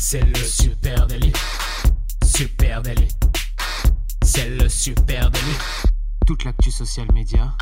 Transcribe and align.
C'est 0.00 0.24
le 0.24 0.36
super 0.36 1.08
délit. 1.08 1.32
Super 2.24 2.82
délit. 2.82 3.08
C'est 4.22 4.48
le 4.48 4.68
super 4.68 5.28
délit. 5.28 5.58
Toute 6.24 6.44
l'actu 6.44 6.70
social 6.70 7.08
média 7.12 7.52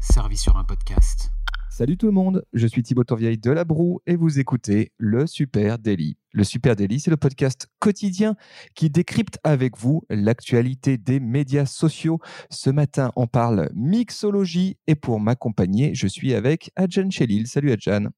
servie 0.00 0.36
sur 0.36 0.56
un 0.56 0.64
podcast. 0.64 1.30
Salut 1.70 1.96
tout 1.96 2.06
le 2.06 2.12
monde, 2.12 2.44
je 2.52 2.66
suis 2.66 2.82
Thibaut 2.82 3.04
Tourvieille 3.04 3.38
de 3.38 3.52
La 3.52 3.64
Broue 3.64 4.00
et 4.04 4.16
vous 4.16 4.40
écoutez 4.40 4.90
le 4.98 5.28
Super 5.28 5.78
Daily. 5.78 6.16
Le 6.32 6.42
Super 6.42 6.74
Daily, 6.74 6.98
c'est 6.98 7.10
le 7.12 7.16
podcast 7.16 7.68
quotidien 7.78 8.34
qui 8.74 8.90
décrypte 8.90 9.38
avec 9.44 9.78
vous 9.78 10.02
l'actualité 10.10 10.98
des 10.98 11.20
médias 11.20 11.66
sociaux. 11.66 12.18
Ce 12.50 12.68
matin, 12.68 13.12
on 13.14 13.28
parle 13.28 13.70
mixologie 13.76 14.76
et 14.88 14.96
pour 14.96 15.20
m'accompagner, 15.20 15.94
je 15.94 16.08
suis 16.08 16.34
avec 16.34 16.72
Adjan 16.74 17.10
Chelil. 17.10 17.46
Salut 17.46 17.70
Adjan. 17.70 18.08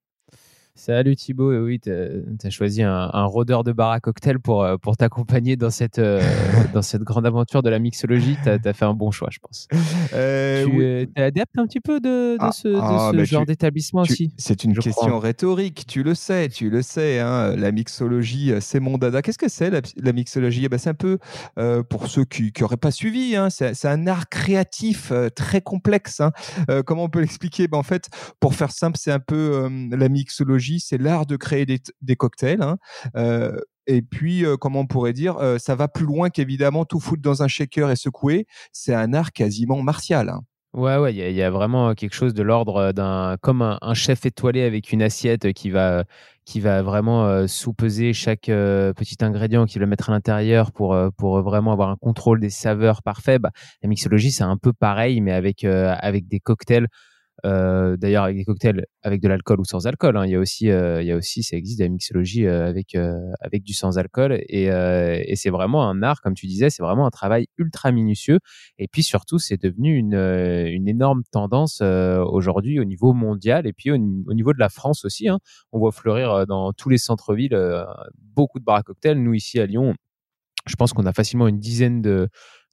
Salut 0.78 1.16
Thibaut, 1.16 1.52
et 1.52 1.58
oui, 1.58 1.80
tu 1.80 1.90
as, 1.90 2.50
choisi 2.50 2.84
un, 2.84 3.24
rôdeur 3.24 3.64
de 3.64 3.72
bar 3.72 3.90
à 3.90 3.98
cocktail 3.98 4.38
pour, 4.38 4.62
euh, 4.62 4.76
pour 4.76 4.96
t'accompagner 4.96 5.56
dans, 5.56 5.70
cette 5.70 5.98
euh, 5.98 6.22
dans 6.72 6.82
cette 6.82 7.02
grande 7.02 7.26
aventure 7.26 7.64
de 7.64 7.68
la 7.68 7.80
mixologie. 7.80 8.36
Tu 8.44 8.48
as, 8.48 8.72
fait 8.72 8.84
un 8.84 8.94
bon 8.94 9.10
choix, 9.10 9.28
je 9.32 9.40
pense. 9.40 9.66
Euh, 10.14 10.64
tu 10.64 10.84
es 10.84 11.08
adepte 11.20 11.58
un 11.58 11.66
petit 11.66 11.80
peu 11.80 11.98
de, 11.98 12.34
de 12.34 12.36
ah, 12.38 12.52
ce, 12.52 12.68
ah, 12.80 13.10
bah, 13.12 13.24
genre 13.24 13.44
d'établissement 13.44 14.02
aussi 14.02 14.32
C'est 14.36 14.62
une 14.62 14.72
question 14.78 15.18
rhétorique, 15.18 15.84
tu 15.88 16.04
le 16.04 16.14
sais, 16.14 16.48
tu 16.48 16.70
le 16.70 16.80
sais. 16.82 17.18
Hein, 17.18 17.56
la 17.56 17.72
mixologie, 17.72 18.52
c'est 18.60 18.78
mon 18.78 18.98
dada. 18.98 19.20
Qu'est-ce 19.20 19.38
que 19.38 19.48
c'est 19.48 19.70
la, 19.70 20.12
mixologie? 20.12 20.64
Eh 20.64 20.68
ben, 20.68 20.78
C'est 20.78 20.90
un 20.90 20.94
peu, 20.94 21.18
pour 21.88 22.06
ceux 22.06 22.24
qui 22.24 22.52
n'auraient 22.60 22.76
pas 22.76 22.92
suivi, 22.92 23.34
hein, 23.34 23.50
c'est 23.50 23.88
un 23.88 24.06
art 24.06 24.28
créatif 24.28 25.12
très 25.34 25.60
complexe. 25.60 26.20
Hein. 26.20 26.30
comment 26.86 27.02
on 27.02 27.08
peut 27.08 27.20
l'expliquer? 27.20 27.66
Ben, 27.66 27.78
En 27.78 27.82
fait, 27.82 28.08
pour 28.38 28.54
faire 28.54 28.70
simple, 28.70 28.96
c'est 28.96 29.12
un 29.12 29.18
peu 29.18 29.68
la 29.90 30.08
mixologie 30.08 30.67
c'est 30.78 30.98
l'art 30.98 31.26
de 31.26 31.36
créer 31.36 31.66
des, 31.66 32.16
cocktails. 32.16 32.62
Hein. 32.62 32.76
et 33.86 34.02
puis, 34.02 34.44
comment 34.60 34.80
on 34.80 34.86
pourrait 34.86 35.12
dire, 35.12 35.36
ça 35.58 35.74
va 35.74 35.88
plus 35.88 36.06
loin 36.06 36.30
qu'évidemment 36.30 36.84
tout 36.84 37.00
foutre 37.00 37.22
dans 37.22 37.42
un 37.42 37.48
shaker 37.48 37.90
et 37.90 37.96
secouer. 37.96 38.46
C'est 38.72 38.94
un 38.94 39.12
art 39.14 39.32
quasiment 39.32 39.82
martial. 39.82 40.28
Hein. 40.28 40.42
Ouais, 40.74 40.98
ouais, 40.98 41.14
il 41.14 41.34
y, 41.34 41.42
a 41.42 41.50
vraiment 41.50 41.94
quelque 41.94 42.14
chose 42.14 42.34
de 42.34 42.42
l'ordre 42.42 42.92
d'un, 42.92 43.36
comme 43.40 43.62
un, 43.62 43.94
chef 43.94 44.26
étoilé 44.26 44.62
avec 44.62 44.92
une 44.92 45.00
assiette 45.00 45.54
qui 45.54 45.70
va, 45.70 46.04
qui 46.44 46.60
va 46.60 46.82
vraiment 46.82 47.48
sous-peser 47.48 48.12
chaque 48.12 48.42
petit 48.42 49.16
ingrédient 49.22 49.64
qu'il 49.64 49.80
va 49.80 49.86
mettre 49.86 50.10
à 50.10 50.12
l'intérieur 50.12 50.70
pour, 50.70 50.96
pour 51.16 51.40
vraiment 51.40 51.72
avoir 51.72 51.88
un 51.88 51.96
contrôle 51.96 52.38
des 52.38 52.50
saveurs 52.50 53.02
parfait. 53.02 53.38
Bah, 53.38 53.50
la 53.82 53.88
mixologie, 53.88 54.30
c'est 54.30 54.44
un 54.44 54.58
peu 54.58 54.74
pareil, 54.74 55.22
mais 55.22 55.32
avec, 55.32 55.64
avec 55.64 56.28
des 56.28 56.38
cocktails 56.38 56.88
euh, 57.44 57.96
d'ailleurs, 57.96 58.24
avec 58.24 58.36
des 58.36 58.44
cocktails 58.44 58.84
avec 59.02 59.20
de 59.20 59.28
l'alcool 59.28 59.60
ou 59.60 59.64
sans 59.64 59.86
alcool. 59.86 60.16
Hein. 60.16 60.26
Il 60.26 60.32
y 60.32 60.34
a 60.34 60.40
aussi, 60.40 60.70
euh, 60.70 61.02
il 61.02 61.06
y 61.06 61.12
a 61.12 61.16
aussi, 61.16 61.42
ça 61.42 61.56
existe, 61.56 61.80
la 61.80 61.88
mixologie 61.88 62.46
euh, 62.46 62.66
avec 62.66 62.96
avec 63.40 63.62
du 63.62 63.74
sans 63.74 63.98
alcool. 63.98 64.38
Et, 64.48 64.64
et 64.64 65.36
c'est 65.36 65.50
vraiment 65.50 65.88
un 65.88 66.02
art, 66.02 66.20
comme 66.20 66.34
tu 66.34 66.46
disais, 66.46 66.70
c'est 66.70 66.82
vraiment 66.82 67.06
un 67.06 67.10
travail 67.10 67.46
ultra 67.58 67.92
minutieux. 67.92 68.40
Et 68.78 68.88
puis 68.88 69.02
surtout, 69.02 69.38
c'est 69.38 69.60
devenu 69.60 69.96
une, 69.96 70.14
une 70.14 70.88
énorme 70.88 71.22
tendance 71.30 71.80
aujourd'hui 71.80 72.80
au 72.80 72.84
niveau 72.84 73.12
mondial 73.12 73.66
et 73.66 73.72
puis 73.72 73.90
au, 73.90 73.96
niveau 73.98 74.52
de 74.52 74.58
la 74.58 74.68
France 74.68 75.04
aussi. 75.04 75.28
Hein. 75.28 75.38
On 75.72 75.78
voit 75.78 75.92
fleurir 75.92 76.46
dans 76.46 76.72
tous 76.72 76.88
les 76.88 76.98
centres-villes 76.98 77.58
beaucoup 78.34 78.58
de 78.58 78.64
bars 78.64 78.76
à 78.76 78.82
cocktails. 78.82 79.22
Nous 79.22 79.34
ici 79.34 79.60
à 79.60 79.66
Lyon, 79.66 79.94
je 80.68 80.76
pense 80.76 80.92
qu'on 80.92 81.06
a 81.06 81.12
facilement 81.12 81.48
une 81.48 81.58
dizaine 81.58 82.00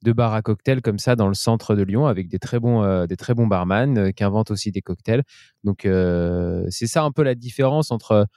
de 0.06 0.14
bars 0.14 0.34
à 0.34 0.42
cocktails 0.42 0.82
comme 0.82 1.00
ça 1.00 1.16
dans 1.16 1.28
le 1.28 1.34
centre 1.34 1.76
de 1.76 1.84
Lyon 1.84 2.06
avec 2.06 2.30
des 2.30 2.40
très 2.40 2.60
bons, 2.60 2.84
euh, 2.84 3.06
barman 3.48 3.98
euh, 3.98 4.12
qui 4.12 4.24
inventent 4.24 4.52
aussi 4.52 4.72
des 4.72 4.82
cocktails. 4.82 5.24
Donc 5.64 5.86
euh, 5.86 6.66
c'est 6.70 6.88
ça 6.88 7.04
un 7.04 7.12
peu 7.12 7.24
la 7.24 7.36
différence 7.36 7.92
entre 7.92 8.28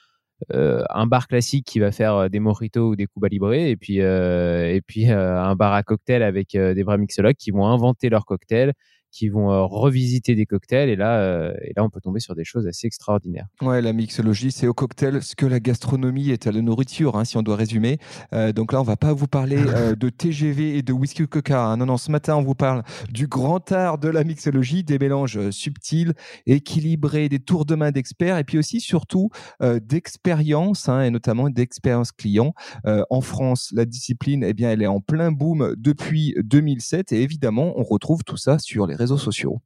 un 0.50 1.06
bar 1.09 1.27
classique 1.27 1.67
qui 1.67 1.81
va 1.81 1.91
faire 1.91 2.31
des 2.31 2.39
mojitos 2.39 2.91
ou 2.91 2.97
des 2.97 3.09
Cuba 3.09 3.27
Libre 3.27 3.55
et 3.55 3.75
puis, 3.77 3.97
et 3.97 4.81
puis 4.87 5.11
un 5.11 5.56
bar 5.56 5.72
à 5.72 5.83
cocktails 5.83 6.22
avec 6.22 6.53
des 6.53 6.83
vrais 6.84 6.97
mixologues 6.97 7.34
qui 7.34 7.50
vont 7.50 7.67
inventer 7.67 8.09
leurs 8.09 8.25
cocktails 8.25 8.72
qui 9.10 9.28
vont 9.28 9.50
euh, 9.50 9.64
revisiter 9.64 10.34
des 10.34 10.46
cocktails 10.46 10.88
et 10.88 10.96
là, 10.96 11.20
euh, 11.20 11.52
et 11.62 11.72
là, 11.76 11.84
on 11.84 11.91
peut 11.91 12.00
tomber 12.00 12.20
sur 12.20 12.34
des 12.34 12.44
choses 12.44 12.66
assez 12.66 12.86
extraordinaires. 12.86 13.46
Ouais, 13.62 13.80
la 13.80 13.92
mixologie, 13.92 14.52
c'est 14.52 14.66
au 14.66 14.74
cocktail 14.74 15.22
ce 15.22 15.34
que 15.34 15.46
la 15.46 15.60
gastronomie 15.60 16.30
est 16.30 16.46
à 16.46 16.52
la 16.52 16.60
nourriture, 16.60 17.16
hein, 17.16 17.24
si 17.24 17.36
on 17.36 17.42
doit 17.42 17.56
résumer. 17.56 17.98
Euh, 18.32 18.52
donc 18.52 18.72
là, 18.72 18.80
on 18.80 18.84
va 18.84 18.96
pas 18.96 19.12
vous 19.12 19.26
parler 19.26 19.56
de 19.98 20.08
TGV 20.08 20.76
et 20.76 20.82
de 20.82 20.92
whisky 20.92 21.26
coca. 21.26 21.64
Hein. 21.64 21.76
Non, 21.78 21.86
non, 21.86 21.96
ce 21.96 22.10
matin, 22.10 22.36
on 22.36 22.42
vous 22.42 22.54
parle 22.54 22.82
du 23.10 23.26
grand 23.26 23.72
art 23.72 23.98
de 23.98 24.08
la 24.08 24.24
mixologie, 24.24 24.84
des 24.84 24.98
mélanges 24.98 25.50
subtils, 25.50 26.12
équilibrés, 26.46 27.28
des 27.28 27.40
tours 27.40 27.64
de 27.64 27.75
main 27.75 27.90
d'experts 27.90 28.38
et 28.38 28.44
puis 28.44 28.58
aussi, 28.58 28.80
surtout, 28.80 29.30
d'expérience 29.60 30.88
hein, 30.88 31.02
et 31.02 31.10
notamment 31.10 31.50
d'expérience 31.50 32.12
client. 32.12 32.54
en 32.84 33.20
France, 33.20 33.72
la 33.75 33.84
discipline, 33.84 34.44
eh 34.44 34.54
bien, 34.54 34.70
elle 34.70 34.82
est 34.82 34.86
en 34.86 35.00
plein 35.00 35.32
boom 35.32 35.75
depuis 35.76 36.34
2007 36.42 37.12
et 37.12 37.22
évidemment, 37.22 37.75
on 37.76 37.82
retrouve 37.82 38.22
tout 38.25 38.36
ça 38.36 38.58
sur 38.58 38.86
les 38.86 38.97
réseaux 38.98 39.19
sociaux. 39.19 39.60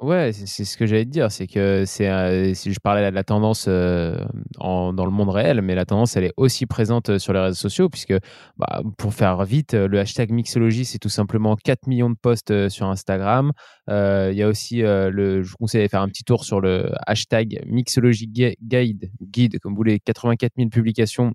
Ouais, 0.00 0.32
c'est 0.32 0.64
ce 0.64 0.76
que 0.76 0.86
j'allais 0.86 1.04
te 1.04 1.10
dire, 1.10 1.30
c'est 1.30 1.46
que 1.46 1.84
c'est 1.86 2.54
si 2.54 2.72
je 2.72 2.80
parlais 2.80 3.08
de 3.08 3.14
la 3.14 3.22
tendance 3.22 3.66
euh, 3.68 4.18
dans 4.58 4.90
le 4.92 5.10
monde 5.10 5.30
réel, 5.30 5.62
mais 5.62 5.76
la 5.76 5.84
tendance 5.86 6.16
elle 6.16 6.24
est 6.24 6.32
aussi 6.36 6.66
présente 6.66 7.10
euh, 7.10 7.18
sur 7.20 7.32
les 7.32 7.38
réseaux 7.38 7.54
sociaux 7.54 7.88
puisque 7.88 8.14
bah, 8.56 8.82
pour 8.98 9.14
faire 9.14 9.44
vite, 9.44 9.74
euh, 9.74 9.86
le 9.86 10.00
hashtag 10.00 10.32
mixologie 10.32 10.84
c'est 10.84 10.98
tout 10.98 11.08
simplement 11.08 11.54
4 11.54 11.86
millions 11.86 12.10
de 12.10 12.16
posts 12.20 12.68
sur 12.68 12.88
Instagram. 12.88 13.52
Il 13.88 14.34
y 14.34 14.42
a 14.42 14.48
aussi 14.48 14.80
le, 14.82 15.42
je 15.42 15.50
vous 15.50 15.56
conseille 15.58 15.84
de 15.84 15.88
faire 15.88 16.02
un 16.02 16.08
petit 16.08 16.24
tour 16.24 16.44
sur 16.44 16.60
le 16.60 16.90
hashtag 17.06 17.62
mixologie 17.66 18.26
guide, 18.26 19.10
guide 19.22 19.60
comme 19.60 19.72
vous 19.72 19.76
voulez, 19.76 20.00
84 20.00 20.54
000 20.56 20.70
publications 20.70 21.32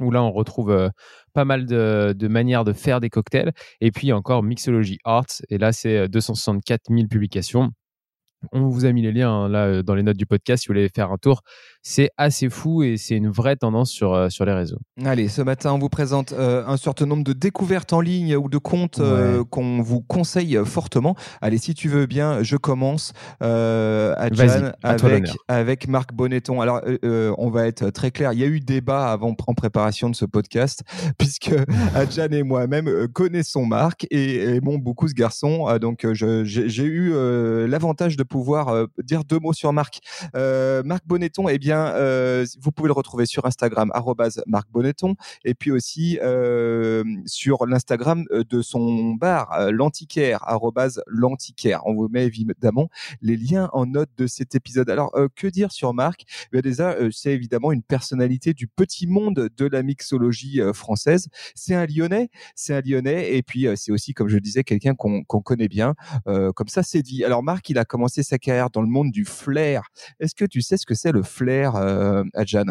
où 0.00 0.10
là 0.10 0.22
on 0.22 0.32
retrouve 0.32 0.70
euh, 0.70 0.88
pas 1.32 1.44
mal 1.44 1.66
de, 1.66 2.14
de, 2.16 2.28
manières 2.28 2.64
de 2.64 2.72
faire 2.72 3.00
des 3.00 3.10
cocktails. 3.10 3.52
Et 3.80 3.90
puis 3.90 4.12
encore 4.12 4.42
Mixology 4.42 4.98
Arts, 5.04 5.42
et 5.48 5.58
là 5.58 5.72
c'est 5.72 6.08
264 6.08 6.82
000 6.90 7.08
publications. 7.08 7.70
On 8.52 8.68
vous 8.68 8.86
a 8.86 8.92
mis 8.92 9.02
les 9.02 9.12
liens 9.12 9.30
hein, 9.30 9.48
là 9.48 9.66
euh, 9.66 9.82
dans 9.82 9.94
les 9.94 10.02
notes 10.02 10.16
du 10.16 10.26
podcast 10.26 10.62
si 10.62 10.68
vous 10.68 10.74
voulez 10.74 10.88
faire 10.88 11.12
un 11.12 11.18
tour. 11.18 11.42
C'est 11.82 12.10
assez 12.16 12.48
fou 12.48 12.82
et 12.82 12.96
c'est 12.96 13.16
une 13.16 13.30
vraie 13.30 13.56
tendance 13.56 13.90
sur, 13.90 14.14
euh, 14.14 14.28
sur 14.28 14.44
les 14.44 14.52
réseaux. 14.52 14.78
Allez, 15.04 15.28
ce 15.28 15.42
matin, 15.42 15.72
on 15.72 15.78
vous 15.78 15.88
présente 15.88 16.32
euh, 16.32 16.64
un 16.66 16.76
certain 16.76 17.06
nombre 17.06 17.24
de 17.24 17.32
découvertes 17.32 17.92
en 17.92 18.00
ligne 18.00 18.36
ou 18.36 18.48
de 18.48 18.58
comptes 18.58 19.00
qu'on 19.50 19.82
vous 19.82 20.00
conseille 20.00 20.58
fortement. 20.64 21.16
Allez, 21.40 21.58
si 21.58 21.74
tu 21.74 21.88
veux 21.88 22.06
bien, 22.06 22.42
je 22.42 22.56
commence 22.56 23.12
à 23.40 24.12
avec, 24.12 25.30
avec 25.48 25.88
Marc 25.88 26.12
Bonneton. 26.12 26.60
Alors, 26.60 26.80
on 27.02 27.50
va 27.50 27.66
être 27.66 27.90
très 27.90 28.10
clair. 28.10 28.32
Il 28.32 28.38
y 28.38 28.44
a 28.44 28.46
eu 28.46 28.60
débat 28.60 29.10
avant 29.10 29.34
en 29.46 29.54
préparation 29.54 30.10
de 30.10 30.16
ce 30.16 30.24
podcast, 30.24 30.82
puisque 31.18 31.52
Adjan 31.94 32.28
et 32.30 32.42
moi-même 32.42 33.08
connaissons 33.08 33.64
Marc 33.64 34.06
et 34.10 34.56
aimons 34.56 34.78
beaucoup 34.78 35.08
ce 35.08 35.14
garçon. 35.14 35.78
donc, 35.78 36.06
j'ai 36.12 36.84
eu 36.84 37.12
l'avantage 37.66 38.16
de 38.16 38.22
pouvoir 38.30 38.68
euh, 38.68 38.86
dire 39.02 39.24
deux 39.24 39.38
mots 39.38 39.52
sur 39.52 39.74
Marc. 39.74 39.98
Euh, 40.34 40.82
Marc 40.84 41.06
Bonneton, 41.06 41.48
eh 41.48 41.58
bien, 41.58 41.88
euh, 41.88 42.46
vous 42.60 42.70
pouvez 42.72 42.86
le 42.86 42.94
retrouver 42.94 43.26
sur 43.26 43.44
Instagram, 43.44 43.92
Marc 44.46 44.70
Bonneton, 44.70 45.16
et 45.44 45.54
puis 45.54 45.70
aussi 45.72 46.18
sur 47.26 47.66
l'Instagram 47.66 48.24
de 48.30 48.62
son 48.62 49.14
bar, 49.14 49.70
l'antiquaire, 49.72 50.46
l'antiquaire. 51.06 51.82
On 51.86 51.94
vous 51.94 52.08
met 52.08 52.24
évidemment 52.24 52.88
les 53.20 53.36
liens 53.36 53.68
en 53.72 53.84
note 53.84 54.10
de 54.16 54.28
cet 54.28 54.54
épisode. 54.54 54.88
Alors, 54.88 55.12
que 55.34 55.48
dire 55.48 55.72
sur 55.72 55.92
Marc? 55.92 56.22
Eh 56.52 56.62
Déjà, 56.62 56.96
c'est 57.10 57.32
évidemment 57.32 57.72
une 57.72 57.82
personnalité 57.82 58.54
du 58.54 58.68
petit 58.68 59.08
monde 59.08 59.50
de 59.56 59.66
la 59.66 59.82
mixologie 59.82 60.60
française. 60.72 61.28
C'est 61.56 61.74
un 61.74 61.86
Lyonnais, 61.86 62.30
c'est 62.54 62.74
un 62.74 62.80
Lyonnais, 62.80 63.34
et 63.34 63.42
puis 63.42 63.66
c'est 63.74 63.90
aussi, 63.90 64.14
comme 64.14 64.28
je 64.28 64.38
disais, 64.38 64.62
quelqu'un 64.62 64.94
qu'on 64.94 65.24
connaît 65.24 65.68
bien. 65.68 65.94
comme 66.24 66.68
ça, 66.68 66.84
c'est 66.84 67.02
dit. 67.02 67.24
Alors, 67.24 67.42
Marc, 67.42 67.68
il 67.70 67.78
a 67.78 67.84
commencé 67.84 68.19
sa 68.22 68.38
carrière 68.38 68.70
dans 68.70 68.82
le 68.82 68.88
monde 68.88 69.10
du 69.10 69.24
flair. 69.24 69.82
Est-ce 70.20 70.34
que 70.34 70.44
tu 70.44 70.62
sais 70.62 70.76
ce 70.76 70.86
que 70.86 70.94
c'est 70.94 71.12
le 71.12 71.22
flair, 71.22 71.76
euh, 71.76 72.24
Adjan 72.34 72.64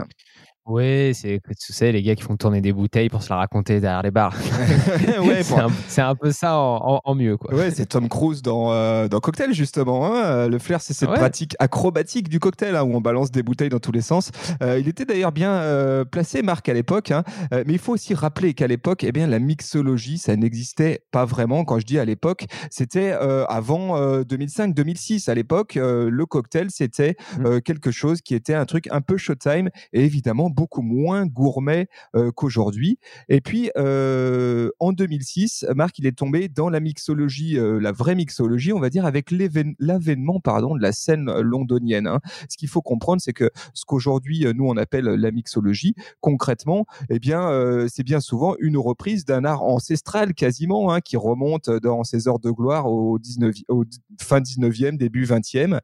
oui, 0.69 1.15
c'est 1.15 1.41
tu 1.59 1.73
sais 1.73 1.91
les 1.91 2.03
gars 2.03 2.13
qui 2.13 2.21
font 2.21 2.37
tourner 2.37 2.61
des 2.61 2.71
bouteilles 2.71 3.09
pour 3.09 3.23
se 3.23 3.29
la 3.29 3.37
raconter 3.37 3.79
derrière 3.79 4.03
les 4.03 4.11
bars. 4.11 4.35
ouais, 5.23 5.41
c'est 5.87 6.01
un, 6.01 6.15
peu 6.15 6.31
ça 6.31 6.57
en, 6.57 7.15
mieux 7.15 7.37
quoi. 7.37 7.55
Ouais, 7.55 7.71
c'est 7.71 7.87
Tom 7.87 8.07
Cruise 8.07 8.43
dans, 8.43 8.71
euh, 8.71 9.07
dans 9.07 9.19
Cocktail 9.19 9.51
justement. 9.53 10.05
Hein. 10.05 10.47
Le 10.47 10.59
flair, 10.59 10.79
c'est 10.79 10.93
cette 10.93 11.09
pratique 11.09 11.55
acrobatique 11.57 12.29
du 12.29 12.39
cocktail 12.39 12.75
hein, 12.75 12.83
où 12.83 12.95
on 12.95 13.01
balance 13.01 13.31
des 13.31 13.41
bouteilles 13.41 13.69
dans 13.69 13.79
tous 13.79 13.91
les 13.91 14.01
sens. 14.01 14.29
Euh, 14.61 14.77
il 14.79 14.87
était 14.87 15.05
d'ailleurs 15.05 15.31
bien 15.31 15.51
euh, 15.53 16.05
placé, 16.05 16.43
Marc, 16.43 16.69
à 16.69 16.73
l'époque. 16.73 17.09
Hein. 17.11 17.23
mais 17.51 17.73
il 17.73 17.79
faut 17.79 17.93
aussi 17.93 18.13
rappeler 18.13 18.53
qu'à 18.53 18.67
l'époque, 18.67 19.03
eh 19.03 19.11
bien 19.11 19.25
la 19.25 19.39
mixologie, 19.39 20.19
ça 20.19 20.35
n'existait 20.35 21.03
pas 21.11 21.25
vraiment. 21.25 21.65
Quand 21.65 21.79
je 21.79 21.85
dis 21.85 21.97
à 21.97 22.05
l'époque, 22.05 22.45
c'était 22.69 23.11
avant 23.11 23.99
2005-2006. 24.21 25.31
À 25.31 25.33
l'époque, 25.33 25.75
le 25.75 26.25
cocktail, 26.25 26.67
c'était 26.69 27.15
mmh. 27.39 27.61
quelque 27.61 27.89
chose 27.89 28.21
qui 28.21 28.35
était 28.35 28.53
un 28.53 28.65
truc 28.65 28.87
un 28.91 29.01
peu 29.01 29.17
showtime 29.17 29.69
et 29.93 30.05
évidemment 30.05 30.51
beaucoup 30.59 30.81
moins 30.81 31.25
gourmet 31.25 31.87
qu'aujourd'hui. 32.35 32.99
Et 33.29 33.39
puis 33.39 33.71
en 33.77 34.91
2006, 34.91 35.65
Marc 35.73 35.99
il 35.99 36.05
est 36.05 36.17
tombé 36.17 36.49
dans 36.49 36.69
la 36.69 36.81
mixologie, 36.81 37.57
la 37.57 37.93
vraie 37.93 38.15
mixologie, 38.15 38.73
on 38.73 38.79
va 38.81 38.89
dire, 38.89 39.05
avec 39.05 39.31
l'avènement 39.31 40.41
pardon 40.41 40.75
de 40.75 40.81
la 40.81 40.91
scène 40.91 41.31
londonienne. 41.39 42.07
Hein. 42.07 42.19
Ce 42.49 42.57
qu'il 42.57 42.67
faut 42.67 42.81
comprendre, 42.81 43.21
c'est 43.21 43.31
que 43.31 43.49
ce 43.73 43.85
qu'aujourd'hui 43.85 44.45
nous 44.53 44.67
on 44.67 44.75
appelle 44.75 45.05
la 45.05 45.31
mixologie, 45.31 45.95
concrètement, 46.19 46.85
eh 47.09 47.19
bien 47.19 47.85
c'est 47.87 48.03
bien 48.03 48.19
souvent 48.19 48.55
une 48.59 48.75
reprise 48.75 49.23
d'un 49.23 49.45
art 49.45 49.63
ancestral 49.63 50.33
quasiment 50.33 50.91
hein, 50.91 50.99
qui 50.99 51.15
remonte 51.15 51.69
dans 51.69 52.03
ses 52.03 52.27
heures 52.27 52.39
de 52.39 52.51
gloire 52.51 52.91
au 52.91 53.17
19 53.17 53.55
au 53.69 53.85
fin 54.19 54.41
19e, 54.41 54.97
début 54.97 55.23
20e, 55.23 55.79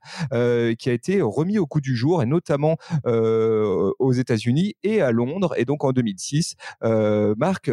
qui 0.75 0.89
a 0.89 0.93
été 0.93 1.21
remis 1.21 1.59
au 1.59 1.65
coup 1.65 1.79
du 1.79 1.95
jour 1.95 2.21
et 2.21 2.25
notamment 2.25 2.75
aux 3.05 4.11
États-Unis 4.11 4.64
et 4.83 5.01
à 5.01 5.11
Londres. 5.11 5.53
Et 5.57 5.65
donc 5.65 5.83
en 5.83 5.91
2006, 5.91 6.55
Marc 7.37 7.71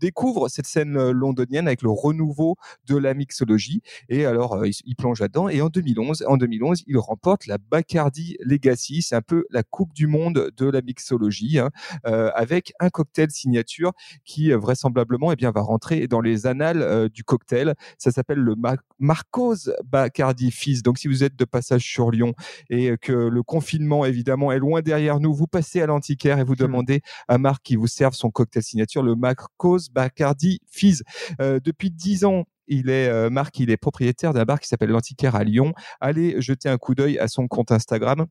découvre 0.00 0.48
cette 0.48 0.66
scène 0.66 1.10
londonienne 1.10 1.66
avec 1.66 1.82
le 1.82 1.90
renouveau 1.90 2.56
de 2.86 2.96
la 2.96 3.14
mixologie. 3.14 3.82
Et 4.08 4.24
alors 4.24 4.64
il, 4.66 4.96
plonge 4.96 5.20
là-dedans. 5.20 5.48
Et 5.48 5.60
en 5.62 5.68
2011, 5.68 6.24
en 6.28 6.36
2011, 6.36 6.84
il 6.86 6.98
remporte 6.98 7.46
la 7.46 7.58
Bacardi 7.58 8.36
Legacy. 8.40 9.02
C'est 9.02 9.16
un 9.16 9.22
peu 9.22 9.44
la 9.50 9.62
Coupe 9.62 9.92
du 9.94 10.06
Monde 10.06 10.50
de 10.56 10.66
la 10.66 10.82
mixologie, 10.82 11.58
hein, 11.58 11.70
avec 12.04 12.72
un 12.80 12.90
cocktail 12.90 13.30
signature 13.30 13.92
qui 14.24 14.52
vraisemblablement 14.52 15.32
eh 15.32 15.36
bien, 15.36 15.50
va 15.50 15.60
rentrer 15.60 16.06
dans 16.08 16.20
les 16.20 16.46
annales 16.46 17.08
du 17.10 17.24
cocktail. 17.24 17.74
Ça 17.98 18.10
s'appelle 18.10 18.38
le 18.38 18.54
Marcos 18.98 19.70
Bacardi 19.84 20.50
Fizz. 20.50 20.82
Donc 20.82 20.98
si 20.98 21.08
vous 21.08 21.24
êtes 21.24 21.36
de 21.36 21.44
passage 21.44 21.82
sur 21.82 22.10
Lyon 22.10 22.34
et 22.70 22.96
que 23.00 23.12
le 23.12 23.42
confinement 23.42 24.04
évidemment 24.04 24.52
est 24.52 24.58
loin 24.58 24.80
derrière 24.80 25.20
nous, 25.20 25.34
vous 25.34 25.46
passez 25.46 25.82
à 25.82 25.86
l'antiquaire 25.86 26.21
et 26.26 26.44
vous 26.44 26.52
hmm. 26.54 26.56
demandez 26.56 27.00
à 27.28 27.38
Marc 27.38 27.62
qui 27.62 27.76
vous 27.76 27.86
serve 27.86 28.14
son 28.14 28.30
cocktail 28.30 28.62
signature, 28.62 29.02
le 29.02 29.14
Marcos 29.14 29.78
Bacardi 29.92 30.60
Fizz. 30.70 31.02
Euh, 31.40 31.60
depuis 31.62 31.90
dix 31.90 32.24
ans, 32.24 32.44
il 32.68 32.90
est 32.90 33.08
euh, 33.08 33.30
Marc, 33.30 33.58
il 33.58 33.70
est 33.70 33.76
propriétaire 33.76 34.32
d'un 34.32 34.44
bar 34.44 34.60
qui 34.60 34.68
s'appelle 34.68 34.90
l'Antiquaire 34.90 35.34
à 35.34 35.44
Lyon. 35.44 35.72
Allez 36.00 36.40
jeter 36.40 36.68
un 36.68 36.78
coup 36.78 36.94
d'œil 36.94 37.18
à 37.18 37.28
son 37.28 37.48
compte 37.48 37.72
Instagram. 37.72 38.26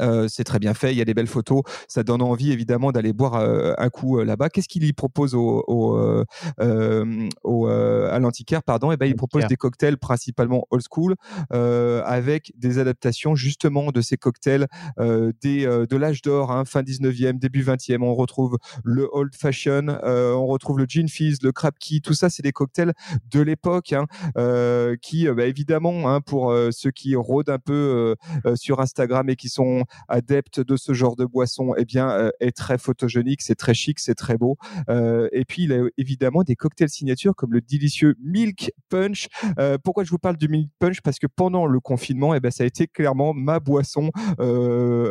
Euh, 0.00 0.28
c'est 0.28 0.44
très 0.44 0.58
bien 0.58 0.74
fait, 0.74 0.92
il 0.92 0.98
y 0.98 1.00
a 1.00 1.04
des 1.04 1.14
belles 1.14 1.26
photos, 1.26 1.62
ça 1.88 2.02
donne 2.02 2.22
envie 2.22 2.52
évidemment 2.52 2.92
d'aller 2.92 3.12
boire 3.12 3.34
euh, 3.34 3.74
un 3.78 3.88
coup 3.88 4.18
euh, 4.18 4.24
là-bas. 4.24 4.48
Qu'est-ce 4.50 4.68
qu'il 4.68 4.84
y 4.84 4.92
propose 4.92 5.34
au, 5.34 5.64
au, 5.66 6.24
au 7.44 7.66
à 7.66 8.18
l'antiquaire 8.18 8.62
pardon? 8.62 8.90
Et 8.90 8.94
eh 8.94 8.96
ben 8.96 9.06
il 9.06 9.16
propose 9.16 9.46
des 9.46 9.56
cocktails 9.56 9.98
principalement 9.98 10.66
old 10.70 10.82
school 10.90 11.14
avec 11.50 12.52
des 12.56 12.78
adaptations 12.78 13.34
justement 13.34 13.90
de 13.90 14.00
ces 14.00 14.16
cocktails 14.16 14.66
des, 14.98 15.66
de 15.66 15.96
l'âge 15.96 16.22
d'or, 16.22 16.50
hein, 16.50 16.64
fin 16.64 16.82
19e, 16.82 17.38
début 17.38 17.62
20e. 17.62 18.02
On 18.02 18.14
retrouve 18.14 18.58
le 18.84 19.08
old 19.12 19.34
fashion, 19.34 19.98
on 20.04 20.46
retrouve 20.46 20.78
le 20.78 20.86
gin 20.86 21.08
fizz, 21.08 21.38
le 21.42 21.52
crab 21.52 21.74
key, 21.78 22.00
tout 22.00 22.14
ça 22.14 22.30
c'est 22.30 22.42
des 22.42 22.52
cocktails 22.52 22.92
de 23.30 23.40
l'époque 23.40 23.92
hein, 23.92 24.06
qui 25.00 25.28
bah, 25.28 25.46
évidemment 25.46 26.10
hein, 26.12 26.20
pour 26.20 26.54
ceux 26.70 26.90
qui 26.90 27.14
rôdent 27.16 27.50
un 27.50 27.58
peu 27.58 28.16
sur 28.54 28.80
Instagram 28.80 29.28
et 29.28 29.36
qui 29.36 29.48
sont 29.48 29.77
adepte 30.08 30.60
de 30.60 30.76
ce 30.76 30.92
genre 30.92 31.16
de 31.16 31.24
boisson, 31.24 31.74
eh 31.76 31.84
bien, 31.84 32.10
euh, 32.10 32.30
est 32.40 32.56
très 32.56 32.78
photogénique, 32.78 33.42
c'est 33.42 33.54
très 33.54 33.74
chic, 33.74 33.98
c'est 33.98 34.14
très 34.14 34.36
beau. 34.36 34.56
Euh, 34.88 35.28
et 35.32 35.44
puis, 35.44 35.64
il 35.64 35.72
a 35.72 35.86
évidemment 35.96 36.42
des 36.42 36.56
cocktails 36.56 36.88
signatures 36.88 37.34
comme 37.34 37.52
le 37.52 37.60
délicieux 37.60 38.14
Milk 38.22 38.72
Punch. 38.88 39.28
Euh, 39.58 39.78
pourquoi 39.82 40.04
je 40.04 40.10
vous 40.10 40.18
parle 40.18 40.36
du 40.36 40.48
Milk 40.48 40.70
Punch? 40.78 41.00
Parce 41.02 41.18
que 41.18 41.26
pendant 41.26 41.66
le 41.66 41.80
confinement, 41.80 42.34
eh 42.34 42.40
ben, 42.40 42.50
ça 42.50 42.64
a 42.64 42.66
été 42.66 42.86
clairement 42.86 43.34
ma 43.34 43.60
boisson 43.60 44.10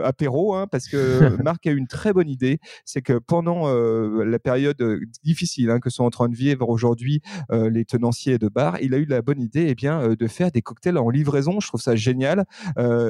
apéro, 0.04 0.56
hein, 0.56 0.68
parce 0.68 0.88
que 0.88 0.98
Marc 1.44 1.66
a 1.68 1.72
eu 1.72 1.78
une 1.78 1.88
très 1.88 2.14
bonne 2.14 2.30
idée, 2.30 2.60
c'est 2.86 3.02
que 3.02 3.18
pendant 3.20 3.68
la 3.68 4.40
période 4.40 4.78
difficile 5.24 5.70
hein, 5.70 5.80
que 5.80 5.90
sont 5.90 6.04
en 6.04 6.10
train 6.10 6.30
de 6.30 6.36
vivre 6.36 6.70
aujourd'hui 6.70 7.22
les 7.50 7.86
tenanciers 7.86 8.38
de 8.38 8.48
bar, 8.48 8.78
il 8.82 8.94
a 8.94 8.98
eu 8.98 9.06
la 9.06 9.22
bonne 9.22 9.42
idée 9.42 9.68
eh 9.70 9.76
bien, 9.76 10.16
de 10.16 10.28
faire 10.28 10.52
des 10.52 10.62
cocktails 10.62 10.98
en 10.98 11.10
livraison. 11.10 11.60
Je 11.60 11.68
trouve 11.68 11.82
ça 11.82 11.96
génial 11.96 12.46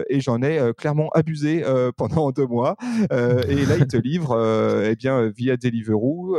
et 0.10 0.20
j'en 0.20 0.42
ai 0.42 0.72
clairement 0.78 1.10
abusé 1.14 1.47
euh, 1.48 1.92
pendant 1.98 2.32
deux 2.32 2.46
mois. 2.46 2.76
Euh, 3.12 3.42
et 3.48 3.66
là, 3.66 3.78
il 3.78 3.88
te 3.88 3.98
livre, 3.98 4.32
euh, 4.32 4.90
eh 4.92 4.96
bien, 4.96 5.28
via 5.28 5.58
Deliveroo 5.58 6.38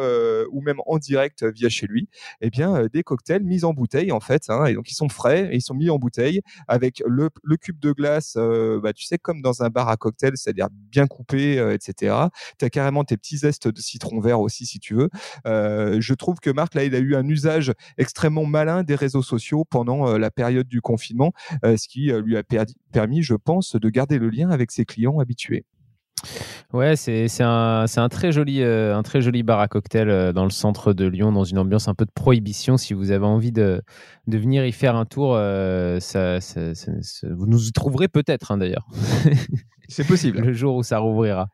ou 0.50 0.60
même 0.60 0.78
en 0.86 0.98
direct 0.98 1.44
via 1.44 1.68
chez 1.68 1.86
lui, 1.86 2.08
eh 2.40 2.50
bien, 2.50 2.86
des 2.92 3.02
cocktails 3.02 3.42
mis 3.42 3.64
en 3.64 3.72
bouteille 3.72 4.12
en 4.12 4.20
fait. 4.20 4.44
Hein, 4.48 4.66
et 4.66 4.74
donc, 4.74 4.90
ils 4.90 4.94
sont 4.94 5.08
frais 5.08 5.48
et 5.52 5.56
ils 5.56 5.62
sont 5.62 5.74
mis 5.74 5.90
en 5.90 5.98
bouteille 5.98 6.40
avec 6.66 7.02
le, 7.06 7.28
cube 7.56 7.78
de 7.78 7.92
glace, 7.92 8.36
bah, 8.82 8.92
tu 8.92 9.04
sais, 9.04 9.18
comme 9.18 9.42
dans 9.42 9.62
un 9.62 9.68
bar 9.68 9.88
à 9.88 9.96
cocktail, 9.96 10.32
c'est-à-dire 10.36 10.68
bien 10.72 11.06
coupé, 11.06 11.56
etc. 11.72 12.14
Tu 12.58 12.64
as 12.64 12.70
carrément 12.70 13.04
tes 13.04 13.16
petits 13.16 13.38
zestes 13.38 13.68
de 13.68 13.80
citron 13.80 14.20
vert 14.20 14.40
aussi, 14.40 14.66
si 14.66 14.78
tu 14.78 14.94
veux. 14.94 15.10
je 15.44 16.14
trouve 16.14 16.36
que 16.40 16.50
Marc, 16.50 16.74
là, 16.74 16.84
il 16.84 16.94
a 16.94 16.98
eu 16.98 17.14
un 17.14 17.26
usage 17.28 17.72
extrêmement 17.96 18.46
malin 18.46 18.82
des 18.82 18.94
réseaux 18.94 19.22
sociaux 19.22 19.64
pendant 19.64 20.16
la 20.16 20.30
période 20.30 20.68
du 20.68 20.80
confinement, 20.80 21.32
ce 21.62 21.88
qui 21.88 22.12
lui 22.12 22.36
a 22.36 22.42
permis, 22.92 23.22
je 23.22 23.34
pense, 23.34 23.76
de 23.76 23.88
garder 23.88 24.18
le 24.18 24.30
lien 24.30 24.50
avec 24.50 24.70
ses 24.70 24.84
clients 24.84 24.97
habitués. 25.20 25.64
Ouais, 26.74 26.96
c'est 26.96 27.28
un, 27.40 27.86
un, 27.96 28.08
très 28.08 28.30
joli, 28.30 28.62
euh, 28.62 28.94
un 28.94 29.02
très 29.02 29.22
joli 29.22 29.42
bar 29.42 29.58
à 29.60 29.68
cocktail 29.68 30.10
euh, 30.10 30.32
dans 30.32 30.44
le 30.44 30.50
centre 30.50 30.92
de 30.92 31.06
Lyon, 31.06 31.32
dans 31.32 31.44
une 31.44 31.58
ambiance 31.58 31.88
un 31.88 31.94
peu 31.94 32.04
de 32.04 32.10
prohibition. 32.10 32.76
Si 32.76 32.92
vous 32.92 33.10
avez 33.10 33.24
envie 33.24 33.52
de, 33.52 33.80
de 34.26 34.38
venir 34.38 34.66
y 34.66 34.72
faire 34.72 34.94
un 34.94 35.06
tour, 35.06 35.34
euh, 35.34 35.98
ça, 36.00 36.38
vous 37.30 37.46
nous 37.46 37.68
y 37.68 37.72
trouverez 37.72 38.08
peut-être 38.08 38.52
hein, 38.52 38.58
d'ailleurs. 38.58 38.86
C'est 39.88 40.06
possible. 40.06 40.40
le 40.40 40.52
jour 40.52 40.76
où 40.76 40.82
ça 40.82 40.98
rouvrira. 40.98 41.48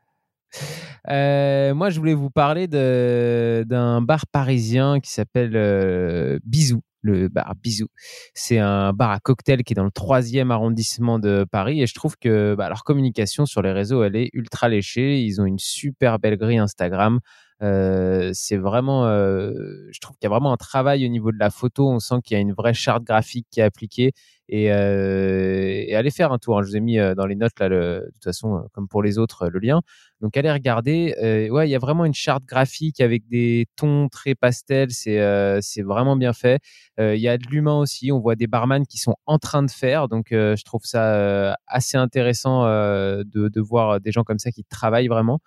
moi, 1.06 1.90
je 1.90 1.98
voulais 1.98 2.14
vous 2.14 2.30
parler 2.30 2.66
d'un 2.66 4.00
bar 4.00 4.26
parisien 4.26 4.98
qui 4.98 5.12
s'appelle 5.12 6.40
Bisou 6.44 6.80
le 7.04 7.28
bar 7.28 7.54
Bisou. 7.62 7.86
C'est 8.34 8.58
un 8.58 8.92
bar 8.92 9.10
à 9.10 9.20
cocktail 9.20 9.62
qui 9.62 9.74
est 9.74 9.76
dans 9.76 9.84
le 9.84 9.90
troisième 9.90 10.50
arrondissement 10.50 11.18
de 11.18 11.46
Paris 11.50 11.82
et 11.82 11.86
je 11.86 11.94
trouve 11.94 12.16
que 12.18 12.54
bah, 12.56 12.68
leur 12.68 12.82
communication 12.82 13.46
sur 13.46 13.62
les 13.62 13.72
réseaux, 13.72 14.02
elle 14.02 14.16
est 14.16 14.30
ultra 14.32 14.68
léchée. 14.68 15.20
Ils 15.20 15.40
ont 15.40 15.44
une 15.44 15.58
super 15.58 16.18
belle 16.18 16.36
grille 16.36 16.58
Instagram. 16.58 17.20
Euh, 17.62 18.30
c'est 18.34 18.56
vraiment, 18.56 19.06
euh, 19.06 19.52
je 19.90 20.00
trouve 20.00 20.16
qu'il 20.16 20.24
y 20.24 20.26
a 20.26 20.30
vraiment 20.30 20.52
un 20.52 20.56
travail 20.56 21.06
au 21.06 21.08
niveau 21.08 21.32
de 21.32 21.38
la 21.38 21.50
photo. 21.50 21.88
On 21.88 22.00
sent 22.00 22.16
qu'il 22.24 22.34
y 22.34 22.38
a 22.38 22.40
une 22.40 22.52
vraie 22.52 22.74
charte 22.74 23.04
graphique 23.04 23.46
qui 23.50 23.60
est 23.60 23.62
appliquée. 23.62 24.12
Et, 24.48 24.70
euh, 24.72 25.86
allez 25.96 26.10
faire 26.10 26.32
un 26.32 26.38
tour. 26.38 26.58
Hein. 26.58 26.62
Je 26.62 26.68
vous 26.68 26.76
ai 26.76 26.80
mis 26.80 26.98
dans 27.16 27.26
les 27.26 27.36
notes 27.36 27.58
là, 27.60 27.68
de 27.68 28.10
toute 28.14 28.24
façon, 28.24 28.68
comme 28.72 28.88
pour 28.88 29.02
les 29.02 29.18
autres, 29.18 29.48
le 29.48 29.58
lien. 29.58 29.80
Donc 30.20 30.36
allez 30.36 30.52
regarder. 30.52 31.14
ouais, 31.50 31.68
il 31.68 31.70
y 31.70 31.74
a 31.74 31.78
vraiment 31.78 32.04
une 32.04 32.14
charte 32.14 32.44
graphique 32.44 33.00
avec 33.00 33.26
des 33.28 33.66
tons 33.76 34.08
très 34.10 34.34
pastels. 34.34 34.90
C'est 34.90 35.18
c'est 35.62 35.82
vraiment 35.82 36.16
bien 36.16 36.32
fait. 36.34 36.60
Il 36.98 37.16
y 37.16 37.28
a 37.28 37.38
de 37.38 37.46
l'humain 37.46 37.78
aussi. 37.78 38.12
On 38.12 38.20
voit 38.20 38.36
des 38.36 38.46
barman 38.46 38.84
qui 38.86 38.98
sont 38.98 39.16
en 39.26 39.38
train 39.38 39.62
de 39.62 39.70
faire. 39.70 40.08
Donc 40.08 40.26
je 40.30 40.62
trouve 40.64 40.82
ça 40.84 41.56
assez 41.66 41.96
intéressant 41.96 42.64
de, 42.64 43.24
de 43.24 43.60
voir 43.60 44.00
des 44.00 44.12
gens 44.12 44.24
comme 44.24 44.38
ça 44.38 44.50
qui 44.50 44.64
travaillent 44.64 45.08
vraiment. 45.08 45.40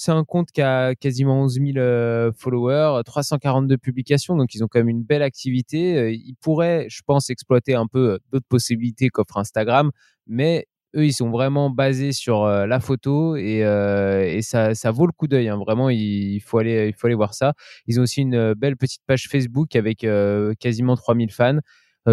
C'est 0.00 0.12
un 0.12 0.22
compte 0.22 0.52
qui 0.52 0.62
a 0.62 0.94
quasiment 0.94 1.42
11 1.42 1.54
000 1.54 1.66
euh, 1.78 2.30
followers, 2.36 3.02
342 3.04 3.76
publications, 3.78 4.36
donc 4.36 4.54
ils 4.54 4.62
ont 4.62 4.68
quand 4.68 4.78
même 4.78 4.88
une 4.88 5.02
belle 5.02 5.22
activité. 5.22 5.96
Euh, 5.96 6.12
ils 6.12 6.36
pourraient, 6.40 6.86
je 6.88 7.02
pense, 7.04 7.30
exploiter 7.30 7.74
un 7.74 7.88
peu 7.88 8.12
euh, 8.12 8.18
d'autres 8.30 8.46
possibilités 8.48 9.08
qu'offre 9.08 9.38
Instagram, 9.38 9.90
mais 10.28 10.68
eux, 10.94 11.04
ils 11.04 11.12
sont 11.12 11.30
vraiment 11.30 11.68
basés 11.68 12.12
sur 12.12 12.46
la 12.46 12.78
photo 12.80 13.34
et, 13.36 13.60
ça, 14.42 14.90
vaut 14.92 15.06
le 15.06 15.12
coup 15.12 15.26
d'œil. 15.26 15.48
Hein. 15.48 15.58
Vraiment, 15.58 15.90
il 15.90 16.40
faut, 16.40 16.58
aller, 16.58 16.88
il 16.88 16.94
faut 16.94 17.08
aller 17.08 17.16
voir 17.16 17.34
ça. 17.34 17.54
Ils 17.88 17.98
ont 17.98 18.04
aussi 18.04 18.20
une 18.20 18.54
belle 18.54 18.76
petite 18.76 19.02
page 19.04 19.28
Facebook 19.28 19.74
avec 19.74 20.06
quasiment 20.60 20.94
3000 20.94 21.32
fans 21.32 21.58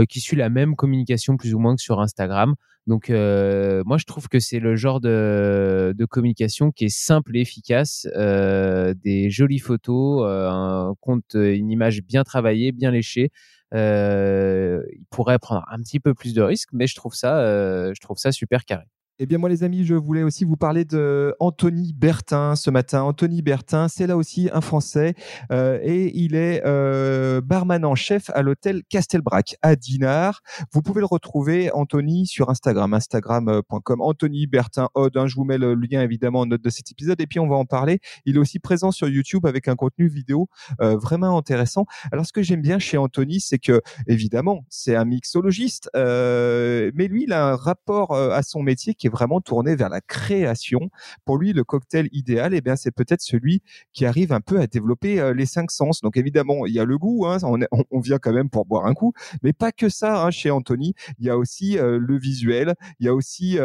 qui 0.10 0.20
suit 0.20 0.36
la 0.36 0.50
même 0.50 0.76
communication 0.76 1.38
plus 1.38 1.54
ou 1.54 1.60
moins 1.60 1.76
que 1.76 1.82
sur 1.82 2.02
Instagram. 2.02 2.56
Donc, 2.88 3.10
euh, 3.10 3.82
moi, 3.86 3.98
je 3.98 4.06
trouve 4.06 4.28
que 4.28 4.40
c'est 4.40 4.60
le 4.60 4.76
genre 4.76 5.02
de, 5.02 5.96
communication 6.10 6.72
qui 6.72 6.86
est 6.86 6.96
simple 6.96 7.36
et 7.36 7.42
efficace, 7.42 8.08
euh, 8.16 8.94
des 9.04 9.30
jolies 9.32 9.60
photos, 9.60 10.24
euh, 10.24 10.50
un 10.50 10.94
compte, 11.02 11.34
une 11.34 11.72
image 11.72 12.04
bien 12.04 12.24
travaillée, 12.24 12.72
bien 12.72 12.92
léchée. 12.92 13.32
il 13.74 15.06
pourrait 15.10 15.40
prendre 15.40 15.66
un 15.72 15.80
petit 15.80 16.00
peu 16.00 16.14
plus 16.14 16.34
de 16.34 16.42
risques, 16.42 16.70
mais 16.74 16.88
je 16.88 16.96
trouve 16.96 17.16
ça, 17.16 17.92
je 17.94 18.00
trouve 18.02 18.18
ça 18.18 18.32
super 18.32 18.66
carré. 18.66 18.86
Eh 19.18 19.26
bien, 19.26 19.38
moi, 19.38 19.48
les 19.48 19.64
amis, 19.64 19.86
je 19.86 19.96
voulais 19.96 20.24
aussi 20.24 20.44
vous 20.44 20.58
parler 20.58 20.84
de 20.84 21.34
Anthony 21.40 21.94
Bertin 21.94 22.58
ce 22.58 22.70
matin. 22.70 23.04
Anthony 23.04 23.42
Bertin, 23.42 23.88
c'est 23.88 24.08
là 24.08 24.18
aussi 24.18 24.50
un 24.52 24.60
Français 24.60 25.14
euh, 25.54 25.80
et 25.82 26.12
il 26.18 26.36
est 26.36 26.62
euh, 26.66 27.40
barman 27.40 27.86
en 27.86 27.96
chef 27.96 28.30
à 28.34 28.42
l'hôtel 28.42 28.84
Castelbrac 28.90 29.56
à 29.62 29.78
Dinard. 29.78 30.42
Vous 30.74 30.82
pouvez 30.82 31.00
le 31.00 31.06
retrouver, 31.06 31.72
Anthony, 31.72 32.28
sur 32.28 32.50
Instagram, 32.50 32.94
instagram.com. 32.94 34.02
Anthony 34.02 34.48
Bertin 34.48 34.90
Odd. 34.96 35.16
Hein, 35.16 35.28
je 35.28 35.36
vous 35.36 35.46
mets 35.46 35.58
le 35.58 35.76
lien 35.76 36.02
évidemment 36.02 36.42
en 36.42 36.48
note 36.48 36.62
de 36.62 36.70
cet 36.70 36.92
épisode 36.92 37.22
et 37.22 37.26
puis 37.26 37.40
on 37.40 37.48
va 37.48 37.56
en 37.56 37.66
parler. 37.66 38.00
Il 38.26 38.36
est 38.36 38.40
aussi 38.40 38.60
présent 38.60 38.92
sur 38.92 39.08
YouTube 39.08 39.46
avec 39.46 39.70
un 39.70 39.78
contenu 39.78 40.10
vidéo 40.10 40.50
euh, 40.82 40.98
vraiment 40.98 41.38
intéressant. 41.38 41.86
Alors, 42.12 42.26
ce 42.26 42.34
que 42.34 42.42
j'aime 42.42 42.62
bien 42.62 42.80
chez 42.80 42.98
Anthony, 42.98 43.40
c'est 43.40 43.60
que 43.60 43.82
évidemment, 44.08 44.66
c'est 44.68 44.98
un 44.98 45.06
mixologiste, 45.06 45.90
mais 45.94 47.08
lui, 47.08 47.24
il 47.24 47.32
a 47.32 47.52
un 47.52 47.56
rapport 47.56 48.14
à 48.14 48.44
son 48.44 48.62
métier 48.62 48.94
qui 48.94 49.05
qui 49.06 49.10
vraiment 49.10 49.42
tourné 49.42 49.76
vers 49.76 49.90
la 49.90 50.02
création. 50.02 50.90
Pour 51.26 51.38
lui, 51.38 51.54
le 51.54 51.64
cocktail 51.64 52.10
idéal, 52.12 52.54
eh 52.54 52.62
bien, 52.62 52.76
c'est 52.76 52.92
peut-être 52.92 53.22
celui 53.22 53.62
qui 53.94 54.06
arrive 54.06 54.34
un 54.34 54.42
peu 54.42 54.60
à 54.60 54.68
développer 54.68 55.34
les 55.34 55.46
cinq 55.46 55.72
sens. 55.72 56.02
Donc 56.02 56.18
évidemment, 56.18 56.66
il 56.66 56.74
y 56.74 56.80
a 56.80 56.86
le 56.86 56.98
goût, 56.98 57.26
hein, 57.28 57.38
on, 57.92 58.00
vient 58.00 58.18
quand 58.18 58.34
même 58.34 58.50
pour 58.50 58.66
boire 58.66 58.86
un 58.86 58.94
coup, 58.94 59.14
mais 59.44 59.54
pas 59.54 59.72
que 59.72 59.90
ça. 59.90 60.24
Hein, 60.24 60.32
chez 60.32 60.52
Anthony, 60.52 60.94
il 61.20 61.26
y 61.26 61.30
a 61.30 61.38
aussi 61.38 61.78
le 61.80 62.18
visuel, 62.18 62.76
il 63.00 63.06
y 63.06 63.10
a 63.10 63.14
aussi 63.14 63.58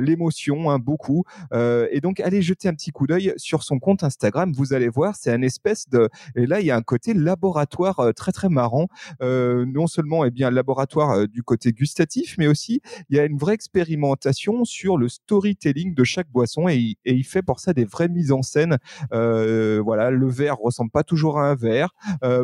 l'émotion, 0.00 0.70
hein, 0.70 0.78
beaucoup. 0.78 1.24
et 1.52 2.00
donc, 2.00 2.20
allez 2.20 2.42
jeter 2.42 2.68
un 2.68 2.74
petit 2.74 2.92
coup 2.92 3.06
d'œil 3.06 3.32
sur 3.36 3.62
son 3.62 3.78
compte 3.78 4.04
Instagram. 4.04 4.52
Vous 4.56 4.72
allez 4.72 4.88
voir, 4.88 5.16
c'est 5.16 5.32
un 5.32 5.42
espèce 5.42 5.88
de 5.88 6.08
et 6.36 6.46
là, 6.46 6.60
il 6.60 6.66
y 6.66 6.70
a 6.70 6.76
un 6.76 6.82
côté 6.82 7.14
laboratoire 7.14 8.12
très 8.14 8.32
très 8.32 8.48
marrant. 8.48 8.88
non 9.20 9.86
seulement, 9.86 10.24
eh 10.24 10.30
bien, 10.30 10.50
laboratoire 10.50 11.26
du 11.28 11.42
côté 11.42 11.72
gustatif, 11.72 12.36
mais 12.38 12.46
aussi 12.46 12.80
il 13.08 13.16
y 13.16 13.20
a 13.20 13.24
une 13.24 13.38
vraie 13.38 13.54
expérimentation 13.54 14.64
sur 14.64 14.83
le 14.98 15.08
storytelling 15.08 15.94
de 15.94 16.04
chaque 16.04 16.30
boisson 16.30 16.68
et, 16.68 16.96
il 17.04 17.24
fait 17.24 17.42
pour 17.42 17.60
ça 17.60 17.72
des 17.72 17.84
vraies 17.84 18.08
mises 18.08 18.32
en 18.32 18.42
scène. 18.42 18.78
voilà, 19.10 20.10
le 20.10 20.28
verre 20.28 20.56
ressemble 20.58 20.90
pas 20.90 21.02
toujours 21.02 21.38
à 21.38 21.50
un 21.50 21.54
verre. 21.54 21.90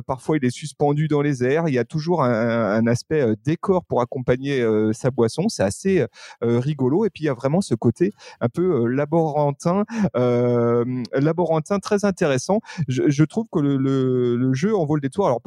parfois, 0.06 0.36
il 0.36 0.44
est 0.44 0.50
suspendu 0.50 1.08
dans 1.08 1.22
les 1.22 1.44
airs. 1.44 1.68
Il 1.68 1.74
y 1.74 1.78
a 1.78 1.84
toujours 1.84 2.22
un, 2.22 2.86
aspect 2.86 3.34
décor 3.44 3.84
pour 3.84 4.00
accompagner 4.00 4.64
sa 4.92 5.10
boisson. 5.10 5.48
C'est 5.48 5.62
assez 5.62 6.06
rigolo. 6.40 7.04
Et 7.04 7.10
puis, 7.10 7.24
il 7.24 7.26
y 7.26 7.30
a 7.30 7.34
vraiment 7.34 7.60
ce 7.60 7.74
côté 7.74 8.12
un 8.40 8.48
peu 8.48 8.86
laborantin, 8.86 9.84
laborantin 10.14 11.78
très 11.78 12.04
intéressant. 12.04 12.60
Je, 12.88 13.24
trouve 13.24 13.46
que 13.52 13.60
le, 13.60 14.52
jeu 14.54 14.76
en 14.76 14.86
vaut 14.86 14.96
le 14.96 15.00
détour. 15.00 15.26
Alors, 15.26 15.40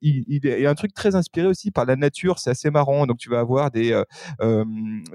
il, 0.00 0.24
il, 0.28 0.44
y 0.44 0.66
a 0.66 0.70
un 0.70 0.74
truc 0.74 0.94
très 0.94 1.14
inspiré 1.14 1.46
aussi 1.46 1.70
par 1.70 1.84
la 1.84 1.96
nature. 1.96 2.38
C'est 2.38 2.50
assez 2.50 2.70
marrant. 2.70 3.06
Donc, 3.06 3.18
tu 3.18 3.30
vas 3.30 3.40
avoir 3.40 3.70
des, 3.70 4.00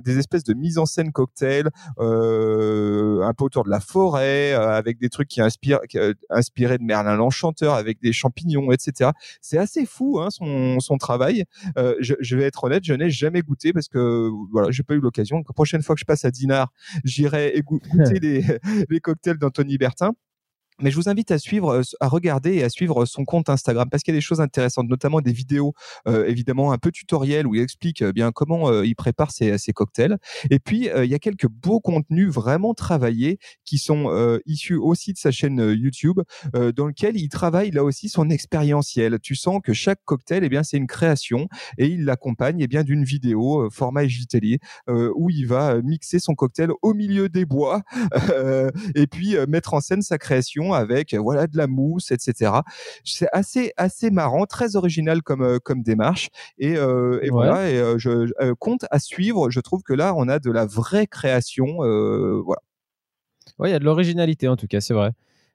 des 0.04 0.18
espèces 0.18 0.44
de 0.44 0.54
mise 0.54 0.78
en 0.78 0.86
scène 0.86 1.12
cocktail 1.18 1.70
un 1.98 3.34
peu 3.34 3.44
autour 3.44 3.64
de 3.64 3.70
la 3.70 3.80
forêt, 3.80 4.54
avec 4.54 5.00
des 5.00 5.10
trucs 5.10 5.28
qui 5.28 5.42
inspirent, 5.42 5.82
qui, 5.90 5.98
inspirés 6.30 6.78
de 6.78 6.84
Merlin 6.84 7.16
l'Enchanteur, 7.16 7.74
avec 7.74 8.02
des 8.02 8.14
champignons, 8.14 8.72
etc. 8.72 9.12
C'est 9.42 9.58
assez 9.58 9.86
fou 9.86 10.20
hein, 10.20 10.30
son, 10.30 10.80
son 10.80 10.98
travail. 10.98 11.46
Je, 11.76 12.14
je, 12.20 12.38
vais 12.38 12.44
être 12.44 12.64
honnête, 12.64 12.84
je 12.84 12.94
n'ai 12.94 13.10
jamais 13.10 13.42
goûté 13.42 13.74
parce 13.74 13.88
que 13.88 14.30
voilà, 14.52 14.72
j'ai 14.72 14.84
pas 14.84 14.94
eu 14.94 15.00
l'occasion. 15.00 15.38
La 15.38 15.54
prochaine 15.54 15.82
fois 15.82 15.96
que 15.96 16.00
je 16.00 16.06
passe 16.06 16.26
à 16.26 16.32
Dinard, 16.32 16.72
j'irai 17.04 17.60
goûter 17.64 17.84
les, 18.22 18.44
les 18.90 19.00
cocktails 19.00 19.38
d'Anthony 19.38 19.78
Bertin. 19.78 20.14
Mais 20.82 20.92
je 20.92 20.96
vous 20.96 21.10
invite 21.10 21.32
à 21.32 21.40
suivre, 21.40 21.82
à 22.00 22.08
regarder 22.08 22.56
et 22.56 22.64
à 22.64 22.70
suivre 22.70 23.06
son 23.06 23.26
compte 23.26 23.50
Instagram 23.50 23.90
parce 23.90 24.04
qu'il 24.04 24.14
y 24.14 24.18
a 24.18 24.20
des 24.20 24.22
choses 24.22 24.42
intéressantes, 24.42 24.88
notamment 24.88 25.22
des 25.22 25.32
vidéos 25.32 25.74
euh, 26.08 26.26
évidemment 26.28 26.72
un 26.72 26.78
peu 26.78 26.92
tutoriels 26.92 27.48
où 27.48 27.56
il 27.56 27.62
explique 27.62 28.04
bien 28.04 28.32
comment 28.32 28.84
il 28.84 28.96
prépare 28.96 29.32
ses, 29.32 29.58
ses, 29.58 29.74
cocktails. 29.74 30.18
Et 30.52 30.60
puis 30.60 30.90
il 30.96 31.10
y 31.10 31.16
a 31.16 31.20
quelques 31.20 31.48
beaux 31.48 31.80
contenus 31.80 32.30
vraiment 32.30 32.74
travaillés 32.74 33.40
qui 33.66 33.78
sont 33.78 34.40
issus 34.46 34.76
aussi 34.76 35.14
de 35.14 35.18
sa 35.18 35.32
chaîne 35.32 35.60
YouTube, 35.78 36.22
dans 36.54 36.88
lequel 36.88 37.18
il 37.18 37.30
travaille 37.30 37.72
là 37.72 37.84
aussi 37.84 38.10
son 38.10 38.30
expérientiel. 38.30 39.20
Tu 39.22 39.36
sens 39.36 39.60
que 39.64 39.74
chaque 39.74 40.00
cocktail, 40.06 40.44
eh 40.44 40.50
bien 40.50 40.64
c'est 40.64 40.78
une 40.78 40.88
création 40.88 41.48
et 41.78 41.88
il 41.88 42.06
l'accompagne 42.06 42.60
eh 42.62 42.68
bien 42.68 42.84
d'une 42.84 43.04
vidéo 43.04 43.70
format 43.72 44.04
digitalier 44.04 44.60
où 44.88 45.30
il 45.30 45.48
va 45.48 45.82
mixer 45.82 46.20
son 46.20 46.36
cocktail 46.36 46.70
au 46.82 46.94
milieu 46.94 47.30
des 47.30 47.46
bois 47.46 47.82
et 48.96 49.08
puis 49.08 49.36
mettre 49.48 49.74
en 49.74 49.82
scène 49.82 50.02
sa 50.02 50.18
création 50.18 50.67
avec 50.74 51.14
euh, 51.14 51.20
voilà 51.20 51.48
de 51.48 51.58
la 51.58 51.68
mousse, 51.68 52.12
etc. 52.12 52.52
C'est 53.04 53.28
assez 53.32 53.74
assez 53.78 54.12
marrant, 54.12 54.46
très 54.46 54.76
original 54.76 55.22
comme 55.22 55.42
euh, 55.42 55.60
comme 55.60 55.84
démarche 55.84 56.30
et, 56.58 56.78
euh, 56.78 57.20
voilà. 57.32 57.70
Et 57.70 57.78
je 57.98 58.32
compte 58.56 58.86
à 58.92 59.00
suivre. 59.00 59.50
Je 59.50 59.60
trouve 59.60 59.84
que 59.84 59.94
là 59.94 60.14
on 60.16 60.28
a 60.28 60.40
de 60.40 60.52
la 60.52 60.66
vraie 60.66 61.08
création, 61.08 61.78
voilà. 61.78 62.62
Oui, 63.60 63.70
il 63.70 63.72
y 63.72 63.76
a 63.76 63.80
de 63.80 63.86
l'originalité 63.86 64.48
en 64.48 64.56
tout 64.56 64.68
cas, 64.68 64.82
c'est 64.82 64.94
vrai. 64.94 65.12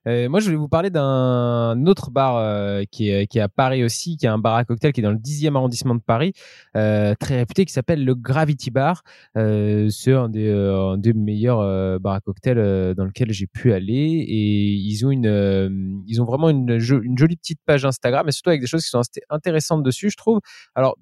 Euh, 0.09 0.28
moi, 0.28 0.40
je 0.40 0.47
voulais 0.47 0.56
vous 0.56 0.68
parler 0.68 0.90
d'un 0.90 1.87
autre 1.87 2.11
bar 2.11 2.37
euh, 2.37 2.82
qui, 2.90 3.11
est, 3.11 3.26
qui 3.26 3.38
est 3.38 3.42
à 3.42 3.49
Paris 3.49 3.85
aussi, 3.85 4.16
qui 4.16 4.26
est 4.26 4.28
un 4.28 4.38
bar 4.38 4.56
à 4.56 4.64
cocktail 4.64 4.92
qui 4.92 5.00
est 5.00 5.04
dans 5.04 5.12
le 5.12 5.18
10e 5.18 5.54
arrondissement 5.56 5.94
de 5.94 6.00
Paris, 6.00 6.32
euh, 6.76 7.14
très 7.18 7.37
réputé, 7.37 7.64
qui 7.64 7.73
s'appelle 7.73 8.04
le 8.04 8.14
Gravity 8.14 8.71
Bar. 8.71 9.02
C'est 9.35 10.12
un 10.12 10.28
des, 10.28 11.12
meilleurs 11.14 12.00
bars 12.00 12.14
à 12.14 12.21
cocktail 12.21 12.94
dans 12.94 13.04
lequel 13.04 13.32
j'ai 13.32 13.47
pu 13.47 13.73
aller. 13.73 14.25
Et 14.28 14.73
ils 14.73 15.06
ont, 15.06 15.11
une, 15.11 16.02
ils 16.06 16.21
ont 16.21 16.25
vraiment 16.25 16.50
une, 16.50 16.78
jolie 16.78 17.37
petite 17.37 17.61
page 17.64 17.85
Instagram, 17.85 18.28
et 18.28 18.32
surtout 18.32 18.50
avec 18.50 18.61
des 18.61 18.66
choses 18.66 18.82
qui 18.82 18.90
sont 18.90 19.02
intéressantes 19.30 19.82
dessus, 19.82 20.11
je 20.11 20.16
trouve. 20.16 20.40
Alors, 20.75 20.97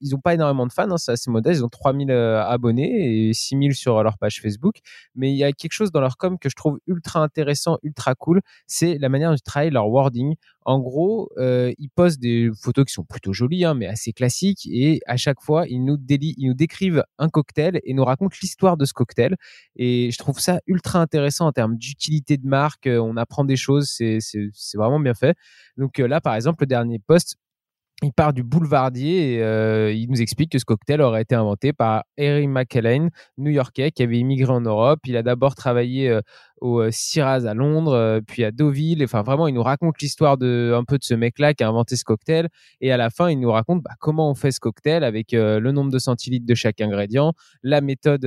ils 0.00 0.10
n'ont 0.10 0.20
pas 0.20 0.34
énormément 0.34 0.66
de 0.66 0.72
fans, 0.72 0.90
hein, 0.90 0.96
c'est 0.96 1.12
assez 1.12 1.30
modeste. 1.30 1.60
Ils 1.60 1.64
ont 1.64 1.68
3000 1.68 2.10
abonnés 2.10 3.28
et 3.28 3.34
6000 3.34 3.74
sur 3.74 4.02
leur 4.02 4.16
page 4.18 4.40
Facebook. 4.40 4.76
Mais 5.14 5.32
il 5.32 5.36
y 5.36 5.44
a 5.44 5.52
quelque 5.52 5.72
chose 5.72 5.92
dans 5.92 6.00
leur 6.00 6.16
com 6.16 6.38
que 6.38 6.48
je 6.48 6.56
trouve 6.56 6.78
ultra 6.86 7.20
intéressant, 7.20 7.78
ultra 7.82 8.14
cool 8.14 8.37
c'est 8.66 8.98
la 8.98 9.08
manière 9.08 9.30
dont 9.30 9.36
ils 9.36 9.42
travaillent 9.42 9.70
leur 9.70 9.88
wording. 9.88 10.34
En 10.64 10.80
gros, 10.80 11.30
euh, 11.38 11.72
ils 11.78 11.88
postent 11.88 12.20
des 12.20 12.50
photos 12.60 12.84
qui 12.84 12.92
sont 12.92 13.04
plutôt 13.04 13.32
jolies, 13.32 13.64
hein, 13.64 13.74
mais 13.74 13.86
assez 13.86 14.12
classiques, 14.12 14.68
et 14.70 15.00
à 15.06 15.16
chaque 15.16 15.40
fois, 15.40 15.66
ils 15.66 15.82
nous, 15.82 15.96
nous 15.96 16.54
décrivent 16.54 17.04
un 17.18 17.28
cocktail 17.30 17.80
et 17.84 17.94
nous 17.94 18.04
racontent 18.04 18.36
l'histoire 18.42 18.76
de 18.76 18.84
ce 18.84 18.92
cocktail. 18.92 19.36
Et 19.76 20.10
je 20.10 20.18
trouve 20.18 20.40
ça 20.40 20.60
ultra 20.66 21.00
intéressant 21.00 21.46
en 21.46 21.52
termes 21.52 21.76
d'utilité 21.76 22.36
de 22.36 22.46
marque. 22.46 22.86
Euh, 22.86 22.98
on 22.98 23.16
apprend 23.16 23.44
des 23.44 23.56
choses, 23.56 23.88
c'est 23.88 24.18
vraiment 24.74 25.00
bien 25.00 25.14
fait. 25.14 25.36
Donc 25.78 26.00
euh, 26.00 26.06
là, 26.06 26.20
par 26.20 26.34
exemple, 26.34 26.64
le 26.64 26.66
dernier 26.66 26.98
post, 26.98 27.36
il 28.02 28.12
part 28.12 28.32
du 28.32 28.44
boulevardier 28.44 29.34
et 29.34 29.42
euh, 29.42 29.92
il 29.92 30.08
nous 30.08 30.22
explique 30.22 30.52
que 30.52 30.58
ce 30.58 30.64
cocktail 30.64 31.00
aurait 31.00 31.22
été 31.22 31.34
inventé 31.34 31.72
par 31.72 32.04
Eric 32.16 32.48
McKellen, 32.48 33.10
new-yorkais, 33.38 33.90
qui 33.90 34.04
avait 34.04 34.18
immigré 34.18 34.52
en 34.52 34.60
Europe. 34.60 35.00
Il 35.04 35.16
a 35.16 35.24
d'abord 35.24 35.56
travaillé 35.56 36.08
euh, 36.08 36.20
au 36.60 36.80
euh, 36.80 36.90
à 37.16 37.54
Londres, 37.54 38.20
puis 38.26 38.44
à 38.44 38.52
Deauville. 38.52 39.02
Enfin, 39.02 39.22
vraiment, 39.22 39.48
il 39.48 39.54
nous 39.54 39.62
raconte 39.62 40.00
l'histoire 40.00 40.38
de 40.38 40.72
un 40.76 40.84
peu 40.84 40.96
de 40.98 41.02
ce 41.02 41.14
mec-là 41.14 41.54
qui 41.54 41.64
a 41.64 41.68
inventé 41.68 41.96
ce 41.96 42.04
cocktail. 42.04 42.48
Et 42.80 42.92
à 42.92 42.96
la 42.96 43.10
fin, 43.10 43.30
il 43.30 43.40
nous 43.40 43.50
raconte 43.50 43.82
bah, 43.82 43.92
comment 43.98 44.30
on 44.30 44.34
fait 44.34 44.52
ce 44.52 44.60
cocktail 44.60 45.02
avec 45.02 45.32
le 45.32 45.70
nombre 45.72 45.90
de 45.90 45.98
centilitres 45.98 46.46
de 46.46 46.54
chaque 46.54 46.80
ingrédient, 46.80 47.32
la 47.62 47.80
méthode 47.80 48.26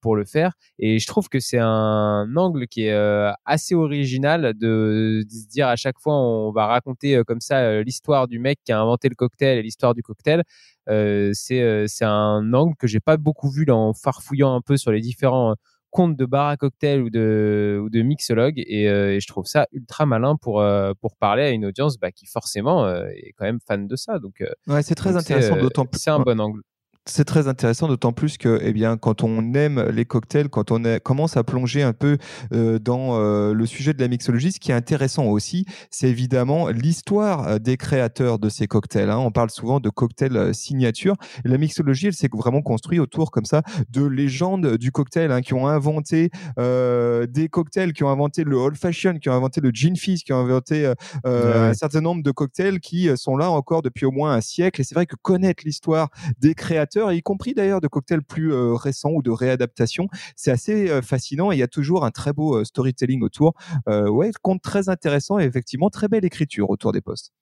pour 0.00 0.16
le 0.16 0.24
faire. 0.24 0.52
Et 0.78 0.98
je 0.98 1.06
trouve 1.06 1.28
que 1.28 1.40
c'est 1.40 1.58
un 1.58 2.26
angle 2.36 2.66
qui 2.66 2.84
est 2.84 3.32
assez 3.46 3.74
original 3.74 4.52
de, 4.54 5.22
de, 5.24 5.30
se 5.30 5.48
dire 5.48 5.68
à 5.68 5.76
chaque 5.76 5.98
fois, 5.98 6.14
on 6.14 6.52
va 6.52 6.66
raconter 6.66 7.22
comme 7.26 7.40
ça 7.40 7.80
l'histoire 7.80 8.28
du 8.28 8.38
mec 8.38 8.58
qui 8.64 8.72
a 8.72 8.80
inventé 8.80 9.09
le 9.10 9.14
cocktail 9.14 9.58
et 9.58 9.62
l'histoire 9.62 9.94
du 9.94 10.02
cocktail. 10.02 10.42
Euh, 10.88 11.32
euh, 11.50 11.84
c'est 11.86 12.04
un 12.04 12.54
angle 12.54 12.74
que 12.76 12.86
j'ai 12.86 13.00
pas 13.00 13.16
beaucoup 13.16 13.50
vu 13.50 13.64
en 13.70 13.92
farfouillant 13.92 14.54
un 14.54 14.60
peu 14.60 14.76
sur 14.76 14.92
les 14.92 15.00
différents 15.00 15.54
comptes 15.90 16.16
de 16.16 16.24
bar 16.24 16.48
à 16.48 16.56
cocktail 16.56 17.02
ou 17.02 17.10
de, 17.10 17.80
ou 17.82 17.90
de 17.90 18.00
mixologue 18.02 18.54
et, 18.58 18.88
euh, 18.88 19.16
et, 19.16 19.20
je 19.20 19.26
trouve 19.26 19.46
ça 19.46 19.66
ultra 19.72 20.06
malin 20.06 20.36
pour, 20.36 20.64
pour 21.00 21.16
parler 21.16 21.42
à 21.42 21.50
une 21.50 21.66
audience 21.66 21.98
bah, 21.98 22.12
qui 22.12 22.26
forcément 22.26 22.88
est 22.88 23.34
quand 23.36 23.44
même 23.44 23.58
fan 23.66 23.86
de 23.86 23.96
ça. 23.96 24.18
Donc, 24.18 24.44
ouais, 24.68 24.82
c'est 24.82 24.94
très 24.94 25.16
intéressant, 25.16 25.56
d'autant 25.56 25.86
plus. 25.86 26.00
C'est 26.00 26.10
un 26.10 26.20
bon 26.20 26.40
angle. 26.40 26.62
C'est 27.06 27.24
très 27.24 27.48
intéressant, 27.48 27.88
d'autant 27.88 28.12
plus 28.12 28.36
que, 28.36 28.60
eh 28.62 28.74
bien, 28.74 28.98
quand 28.98 29.24
on 29.24 29.54
aime 29.54 29.82
les 29.88 30.04
cocktails, 30.04 30.50
quand 30.50 30.70
on 30.70 30.82
commence 31.02 31.38
à 31.38 31.42
plonger 31.42 31.82
un 31.82 31.94
peu 31.94 32.18
euh, 32.52 32.78
dans 32.78 33.18
euh, 33.18 33.54
le 33.54 33.64
sujet 33.64 33.94
de 33.94 34.00
la 34.02 34.08
mixologie, 34.08 34.52
ce 34.52 34.60
qui 34.60 34.70
est 34.70 34.74
intéressant 34.74 35.24
aussi, 35.24 35.64
c'est 35.90 36.10
évidemment 36.10 36.68
l'histoire 36.68 37.48
euh, 37.48 37.58
des 37.58 37.78
créateurs 37.78 38.38
de 38.38 38.50
ces 38.50 38.66
cocktails. 38.66 39.08
Hein. 39.08 39.16
On 39.16 39.30
parle 39.30 39.48
souvent 39.48 39.80
de 39.80 39.88
cocktails 39.88 40.54
signature. 40.54 41.16
la 41.46 41.56
mixologie, 41.56 42.08
elle 42.08 42.12
s'est 42.12 42.28
vraiment 42.30 42.60
construite 42.60 43.00
autour 43.00 43.30
comme 43.30 43.46
ça 43.46 43.62
de 43.88 44.04
légendes 44.04 44.76
du 44.76 44.92
cocktail 44.92 45.32
hein, 45.32 45.40
qui 45.40 45.54
ont 45.54 45.66
inventé 45.66 46.30
des 46.58 47.48
cocktails, 47.50 47.94
qui 47.94 48.04
ont 48.04 48.10
inventé 48.10 48.44
le 48.44 48.56
old 48.56 48.76
fashion, 48.76 49.14
qui 49.18 49.30
ont 49.30 49.34
inventé 49.34 49.62
le 49.62 49.70
gin 49.70 49.96
fizz, 49.96 50.22
qui 50.22 50.34
ont 50.34 50.40
inventé 50.40 50.92
un 51.24 51.74
certain 51.74 52.02
nombre 52.02 52.22
de 52.22 52.30
cocktails 52.30 52.80
qui 52.80 53.08
sont 53.16 53.36
là 53.36 53.50
encore 53.50 53.80
depuis 53.80 54.04
au 54.04 54.10
moins 54.10 54.34
un 54.34 54.40
siècle. 54.42 54.82
Et 54.82 54.84
c'est 54.84 54.94
vrai 54.94 55.06
que 55.06 55.16
connaître 55.16 55.62
l'histoire 55.64 56.10
des 56.38 56.54
créateurs 56.54 56.89
y 56.96 57.22
compris 57.22 57.54
d'ailleurs 57.54 57.80
de 57.80 57.88
cocktails 57.88 58.22
plus 58.22 58.52
euh, 58.52 58.74
récents 58.74 59.10
ou 59.10 59.22
de 59.22 59.30
réadaptation. 59.30 60.08
C'est 60.36 60.50
assez 60.50 60.90
euh, 60.90 61.02
fascinant 61.02 61.52
et 61.52 61.56
il 61.56 61.58
y 61.58 61.62
a 61.62 61.68
toujours 61.68 62.04
un 62.04 62.10
très 62.10 62.32
beau 62.32 62.56
euh, 62.56 62.64
storytelling 62.64 63.22
autour. 63.22 63.54
ouais, 63.86 64.30
compte 64.42 64.62
très 64.62 64.88
intéressant 64.88 65.38
et 65.38 65.44
effectivement 65.44 65.90
très 65.90 66.08
belle 66.08 66.24
écriture 66.24 66.70
autour 66.70 66.92
des 66.92 67.00
posts. 67.00 67.32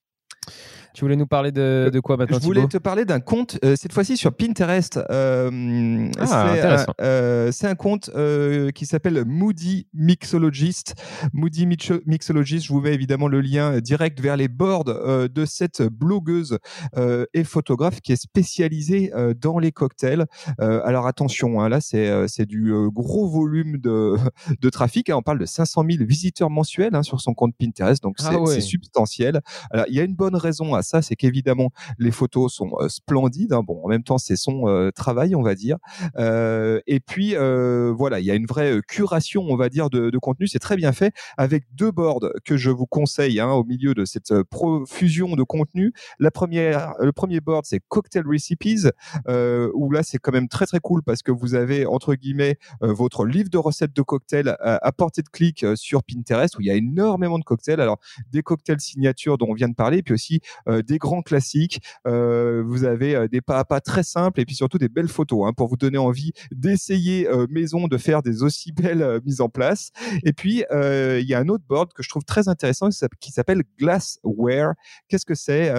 Tu 0.99 1.05
voulais 1.05 1.17
nous 1.17 1.29
parler 1.29 1.53
de, 1.53 1.91
de 1.93 2.01
quoi 2.01 2.17
maintenant 2.17 2.39
Je 2.41 2.45
voulais 2.45 2.67
te 2.67 2.79
parler 2.79 3.05
d'un 3.05 3.21
compte, 3.21 3.59
euh, 3.65 3.77
cette 3.77 3.93
fois-ci 3.93 4.17
sur 4.17 4.35
Pinterest. 4.35 4.99
Euh, 5.11 6.11
ah, 6.19 6.87
euh, 7.01 7.53
c'est 7.53 7.69
un, 7.69 7.75
compte 7.75 8.11
qui 8.75 8.87
s'appelle 8.87 9.25
Moody 9.25 9.87
Mixologist. 9.95 10.95
Moody 11.33 11.67
Mixologist, 11.67 12.67
je 12.67 12.73
vous 12.73 12.81
mets 12.81 12.95
évidemment 12.95 13.29
le 13.29 13.41
lien 13.41 13.79
direct 13.79 14.21
vers 14.21 14.37
les 14.37 14.49
boards 14.49 14.87
de 14.87 15.45
cette 15.45 15.83
blogueuse 15.83 16.59
et 17.33 17.45
photographe 17.45 18.01
qui 18.01 18.13
est 18.13 18.21
spécialisée 18.21 19.13
dans 19.41 19.61
les 19.61 19.71
cocktails. 19.71 20.27
alors 20.59 21.07
attention, 21.07 21.61
hein, 21.61 21.69
là 21.69 21.81
c'est 21.81 22.47
du 22.47 22.73
gros 22.89 23.29
volume 23.29 23.79
de, 23.79 24.17
de 24.61 24.71
trafic. 24.71 25.11
Hein. 25.11 25.17
on 25.17 25.23
parle 25.23 25.39
de 25.39 25.47
500 25.47 25.85
000 25.89 26.05
visiteurs 26.05 26.51
mensuels 26.51 26.95
hein, 26.95 27.05
sur 27.05 27.21
son 27.21 27.35
compte 27.35 27.55
Pinterest, 27.57 28.03
donc 28.03 28.17
ah 28.25 28.33
c'est 28.47 28.61
substantiel. 28.61 29.43
Alors 29.71 29.87
il 29.89 29.95
y 29.95 30.01
a 30.01 30.03
une 30.03 30.17
bonne 30.17 30.35
raison 30.39 30.75
à 30.75 30.83
ça, 30.83 31.03
c'est 31.03 31.17
qu'évidemment 31.17 31.71
les 31.99 32.11
photos 32.11 32.53
sont 32.53 32.71
splendides. 32.89 33.53
Hein. 33.53 33.63
Bon, 33.67 33.83
en 33.85 33.89
même 33.89 34.03
temps, 34.03 34.19
c'est 34.19 34.37
son 34.37 34.91
travail, 34.95 35.35
on 35.35 35.43
va 35.43 35.55
dire. 35.55 35.79
et 36.17 37.01
puis 37.07 37.35
voilà, 37.35 38.21
il 38.21 38.27
y 38.27 38.31
a 38.31 38.35
une 38.35 38.47
vraie 38.47 38.81
curation, 38.87 39.45
on 39.49 39.57
va 39.57 39.69
dire, 39.69 39.91
de, 39.91 40.19
contenu. 40.19 40.49
C'est 40.49 40.59
très 40.59 40.77
bien 40.77 40.93
fait 40.93 41.13
avec 41.37 41.65
deux 41.75 41.91
boards 41.91 42.33
que 42.45 42.57
je 42.57 42.71
vous 42.71 42.87
conseille 42.87 43.41
hein, 43.41 43.51
au 43.51 43.65
milieu 43.65 43.95
de 43.95 44.05
cette 44.05 44.43
profusion 44.45 45.37
de 45.37 45.43
contenu. 45.43 45.93
La 46.19 46.31
première, 46.31 46.95
le 47.01 47.13
premier 47.13 47.41
board, 47.41 47.65
c'est 47.65 47.81
Cocktail 47.89 48.25
Recipes, 48.27 48.89
où 49.27 49.91
là, 49.91 50.03
c'est 50.03 50.19
quand 50.19 50.33
même 50.33 50.49
très 50.49 50.67
très 50.67 50.81
cool 50.81 51.03
parce 51.03 51.23
que 51.23 51.33
vous 51.33 51.55
avez 51.55 51.87
entre 51.87 52.15
guillemets 52.15 52.59
votre 52.81 53.25
livre 53.25 53.51
de 53.51 53.59
recettes 53.59 53.95
de 53.95 54.03
cocktails 54.03 54.57
à, 54.61 54.93
portée 54.93 55.23
de 55.23 55.29
clic 55.29 55.65
sur 55.75 56.03
Pinterest 56.03 56.57
où 56.57 56.61
il 56.61 56.67
y 56.67 56.71
a 56.71 56.75
énormément 56.75 57.39
de 57.39 57.45
cocktails. 57.45 57.81
Alors 57.81 57.99
des 58.31 58.43
cocktails 58.43 58.81
signatures 58.81 59.39
dont 59.39 59.49
on 59.49 59.55
vient 59.55 59.69
de 59.69 59.75
parler, 59.75 60.03
puis 60.03 60.15
aussi 60.15 60.28
des 60.67 60.99
grands 60.99 61.23
classiques. 61.23 61.81
vous 62.05 62.85
avez 62.85 63.29
des 63.29 63.41
pas 63.41 63.59
à 63.59 63.65
pas 63.65 63.81
très 63.81 64.03
simples 64.03 64.41
et 64.41 64.45
puis 64.45 64.55
surtout 64.55 64.79
des 64.79 64.89
belles 64.89 65.09
photos 65.09 65.47
hein, 65.47 65.53
pour 65.57 65.69
vous 65.69 65.77
donner 65.77 65.99
envie 65.99 66.33
d'essayer 66.51 67.29
maison 67.49 67.89
de 67.89 67.97
faire 67.97 68.23
des 68.23 68.43
aussi 68.43 68.73
belles 68.79 69.21
mises 69.25 69.41
en 69.41 69.49
place. 69.49 69.91
Et 70.25 70.33
puis 70.33 70.65
il 70.71 71.27
y 71.27 71.35
a 71.35 71.39
un 71.39 71.49
autre 71.49 71.65
board 71.69 71.93
que 71.93 72.03
je 72.03 72.09
trouve 72.09 72.25
très 72.25 72.49
intéressant 72.49 72.89
qui 73.21 73.33
s'appelle 73.33 73.63
Glassware. 73.79 74.75
Qu'est-ce 75.09 75.27
que 75.27 75.35
c'est 75.35 75.73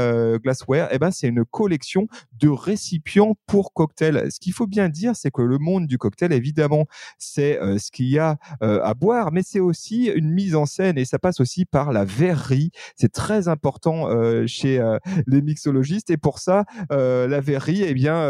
Glassware? 0.44 0.89
Eh 0.91 1.00
ben 1.00 1.12
c'est 1.12 1.27
une 1.27 1.46
collection 1.46 2.08
de 2.34 2.50
récipients 2.50 3.36
pour 3.48 3.74
cocktails. 3.74 4.32
Ce 4.32 4.39
qu'il 4.39 4.53
faut 4.53 4.68
bien 4.68 4.89
dire, 4.89 5.15
c'est 5.15 5.32
que 5.32 5.41
le 5.41 5.58
monde 5.58 5.88
du 5.88 5.98
cocktail, 5.98 6.34
évidemment, 6.34 6.86
c'est 7.18 7.60
ce 7.77 7.91
qu'il 7.91 8.10
y 8.10 8.20
a 8.20 8.38
à 8.62 8.94
boire, 8.94 9.32
mais 9.32 9.41
c'est 9.44 9.60
aussi 9.60 10.06
une 10.06 10.32
mise 10.32 10.56
en 10.56 10.65
scène 10.65 10.98
et 10.98 11.06
ça 11.06 11.20
passe 11.20 11.39
aussi 11.39 11.65
par 11.65 11.91
la 11.91 12.06
verrerie. 12.06 12.72
C'est 12.96 13.12
très 13.12 13.48
important 13.48 14.08
chez 14.48 14.81
les 15.27 15.41
mixologistes 15.41 16.09
et 16.09 16.17
pour 16.17 16.39
ça, 16.39 16.65
la 16.89 17.39
verrerie, 17.39 17.83
eh 17.83 17.93
bien, 17.93 18.24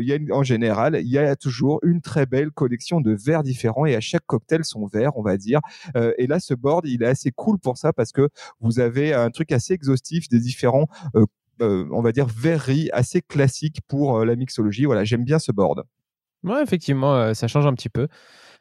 y 0.00 0.12
a 0.12 0.18
en 0.34 0.42
général, 0.42 0.98
il 1.00 1.08
y 1.08 1.18
a 1.18 1.36
toujours 1.36 1.80
une 1.82 2.00
très 2.00 2.26
belle 2.26 2.50
collection 2.50 3.00
de 3.00 3.12
verres 3.12 3.42
différents 3.42 3.86
et 3.86 3.94
à 3.94 4.00
chaque 4.00 4.24
cocktail 4.26 4.64
son 4.64 4.86
verre, 4.86 5.16
on 5.16 5.22
va 5.22 5.36
dire. 5.36 5.60
et 6.18 6.26
là, 6.26 6.40
ce 6.40 6.54
board, 6.54 6.86
il 6.86 7.02
est 7.02 7.06
assez 7.06 7.30
cool 7.30 7.58
pour 7.58 7.78
ça 7.78 7.92
parce 7.92 8.12
que 8.12 8.28
vous 8.60 8.80
avez 8.80 9.14
un 9.14 9.30
truc 9.30 9.52
assez 9.52 9.74
exhaustif 9.74 10.28
des 10.28 10.40
différents 10.40 10.86
on 11.60 12.00
va 12.00 12.12
dire 12.12 12.26
assez 12.92 13.22
classiques 13.22 13.80
pour 13.86 14.24
la 14.24 14.36
mixologie. 14.36 14.84
Voilà, 14.84 15.04
j'aime 15.04 15.24
bien 15.24 15.38
ce 15.38 15.52
board. 15.52 15.84
Ouais, 16.42 16.62
effectivement, 16.62 17.34
ça 17.34 17.48
change 17.48 17.66
un 17.66 17.74
petit 17.74 17.90
peu. 17.90 18.08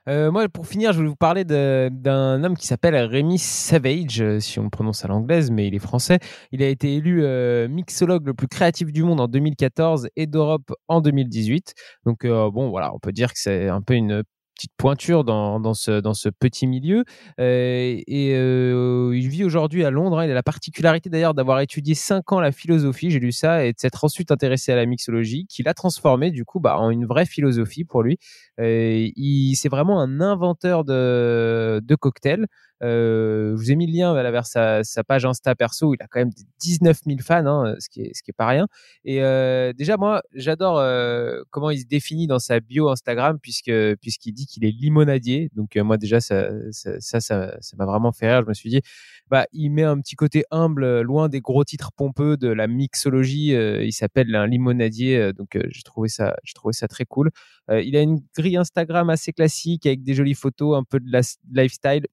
Euh, 0.08 0.32
moi, 0.32 0.48
pour 0.50 0.66
finir, 0.66 0.92
je 0.92 0.98
voulais 0.98 1.10
vous 1.10 1.16
parler 1.16 1.44
d'un 1.44 2.44
homme 2.44 2.58
qui 2.58 2.66
s'appelle 2.66 2.96
Rémi 2.96 3.38
Savage, 3.38 4.22
euh, 4.22 4.40
si 4.40 4.58
on 4.60 4.64
le 4.64 4.70
prononce 4.70 5.06
à 5.06 5.08
l'anglaise, 5.08 5.52
mais 5.52 5.68
il 5.68 5.76
est 5.76 5.80
français. 5.80 6.20
Il 6.52 6.64
a 6.64 6.68
été 6.68 6.96
élu 6.96 7.24
euh, 7.24 7.68
mixologue 7.68 8.26
le 8.26 8.34
plus 8.34 8.48
créatif 8.48 8.92
du 8.92 9.04
monde 9.04 9.20
en 9.20 9.28
2014 9.28 10.10
et 10.16 10.26
d'Europe 10.26 10.74
en 10.88 11.02
2018. 11.02 11.74
Donc, 12.06 12.26
bon, 12.26 12.70
voilà, 12.70 12.94
on 12.94 13.00
peut 13.00 13.12
dire 13.12 13.34
que 13.34 13.40
c'est 13.40 13.68
un 13.68 13.82
peu 13.82 13.94
une 13.94 14.24
petite 14.60 14.76
pointure 14.76 15.24
dans, 15.24 15.74
ce, 15.74 16.30
petit 16.30 16.68
milieu. 16.68 17.06
et 17.38 18.34
il 18.34 19.28
vit 19.30 19.46
aujourd'hui 19.46 19.86
à 19.86 19.90
Londres. 19.90 20.20
Hein. 20.20 20.26
Il 20.26 20.32
a 20.32 20.34
la 20.34 20.44
particularité 20.44 21.10
d'ailleurs 21.10 21.34
d'avoir 21.34 21.62
étudié 21.62 21.96
5 21.96 22.34
ans 22.34 22.42
la 22.42 22.52
philosophie, 22.52 23.10
j'ai 23.10 23.20
lu 23.20 23.32
ça, 23.32 23.64
et 23.64 23.72
de 23.72 23.80
s'être 23.80 24.04
ensuite 24.04 24.32
intéressé 24.32 24.74
à 24.74 24.76
la 24.76 24.86
mixologie, 24.86 25.46
qu'il 25.48 25.70
a 25.70 25.74
transformé 25.74 26.32
du 26.32 26.44
coup 26.44 26.60
bah, 26.60 26.78
en 26.78 26.90
une 26.90 27.06
vraie 27.06 27.26
philosophie 27.26 27.86
pour 27.86 28.04
lui. 28.04 28.18
il 28.60 29.56
c'est 29.56 29.70
vraiment 29.70 30.02
un 30.02 30.20
inventeur 30.20 30.84
de 30.84 31.96
cocktails. 31.96 32.46
Euh, 32.84 33.52
je 33.52 33.62
vous 33.62 33.72
ai 33.72 33.76
mis 33.76 33.88
le 33.88 33.94
lien 33.94 34.14
vers 34.14 34.46
sa, 34.46 34.84
sa, 34.84 35.04
page 35.04 35.26
Insta 35.26 35.56
perso. 35.56 35.94
Il 35.94 36.02
a 36.02 36.08
quand 36.08 36.20
même 36.20 36.32
19 36.60 37.00
000 37.06 37.20
fans, 37.22 37.46
hein, 37.46 37.76
ce, 37.80 37.90
qui 37.90 38.02
est, 38.02 38.16
ce 38.16 38.24
qui 38.24 38.32
est 38.32 38.34
pas 38.38 38.48
rien. 38.48 38.68
Et 39.04 39.22
euh, 39.22 39.74
déjà, 39.74 39.98
moi, 39.98 40.22
j'adore 40.34 40.80
euh, 40.80 41.42
comment 41.50 41.70
il 41.70 41.80
se 41.80 41.86
définit 41.86 42.28
dans 42.28 42.40
sa 42.40 42.60
bio 42.60 42.90
Instagram, 42.90 43.40
puisque 43.42 43.72
puisqu'il 44.02 44.34
dit 44.34 44.46
qu'il 44.46 44.66
est 44.66 44.72
limonadier. 44.72 45.50
Donc 45.56 45.76
moi, 45.78 45.98
déjà, 45.98 46.22
ça, 46.22 46.50
ça, 46.72 47.00
ça, 47.00 47.20
ça, 47.20 47.78
m'a 47.78 47.86
vraiment 47.86 48.12
fait 48.12 48.32
rire. 48.32 48.42
Je 48.44 48.48
me 48.48 48.54
suis 48.54 48.70
dit, 48.70 48.82
bah, 49.30 49.46
il 49.52 49.70
met 49.70 49.84
un 49.84 50.00
petit 50.00 50.16
côté 50.16 50.46
humble, 50.52 51.02
loin 51.02 51.30
des 51.30 51.42
gros 51.42 51.64
titres 51.64 51.92
pompeux 51.92 52.38
de 52.38 52.48
la 52.48 52.68
mixologie. 52.68 53.50
il 53.50 53.94
s'appelle 53.94 54.34
un 54.36 54.48
limonadier, 54.48 55.34
donc 55.34 55.58
j'ai 55.70 55.84
trouvé 55.84 56.08
ça, 56.10 56.36
j'ai 56.44 56.54
trouvé 56.54 56.74
ça 56.74 56.88
très 56.88 57.06
cool. 57.06 57.32
il 57.70 57.96
a 57.96 58.02
une 58.02 58.20
grille 58.36 58.58
Instagram 58.58 59.10
assez 59.10 59.34
classique 59.34 59.86
avec 59.86 60.04
des 60.04 60.14
jolies 60.14 60.34
photos, 60.34 60.78
un 60.78 60.84
peu 60.84 61.00
de 61.00 61.12
la 61.12 61.22
lifestyle 61.52 62.06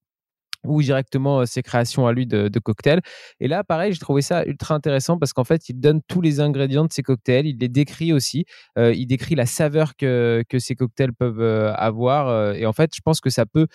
ou 0.67 0.83
directement 0.83 1.47
ses 1.47 1.63
créations 1.63 2.07
à 2.07 2.13
lui 2.13 2.27
de, 2.27 2.59
cocktails. 2.59 3.01
Et 3.41 3.49
là, 3.49 3.65
pareil, 3.65 3.93
j'ai 3.93 3.99
trouvé 3.99 4.23
ça 4.23 4.45
ultra 4.45 4.75
intéressant 4.75 5.19
parce 5.19 5.33
qu'en 5.33 5.45
fait, 5.45 5.69
il 5.69 5.79
donne 5.81 6.01
tous 6.09 6.21
les 6.21 6.41
ingrédients 6.41 6.85
de 6.85 6.93
ses 6.93 7.03
cocktails, 7.03 7.47
il 7.47 7.59
les 7.59 7.69
décrit 7.69 8.13
aussi, 8.13 8.45
il 8.77 9.07
décrit 9.07 9.35
la 9.35 9.47
saveur 9.47 9.97
que, 9.97 10.43
que 10.49 10.59
ces 10.59 10.75
cocktails 10.75 11.13
peuvent 11.13 11.43
avoir. 11.77 12.55
et 12.55 12.67
en 12.67 12.73
fait, 12.73 12.91
je 12.95 13.01
pense 13.05 13.21
que 13.21 13.31
ça 13.31 13.47
peut 13.47 13.67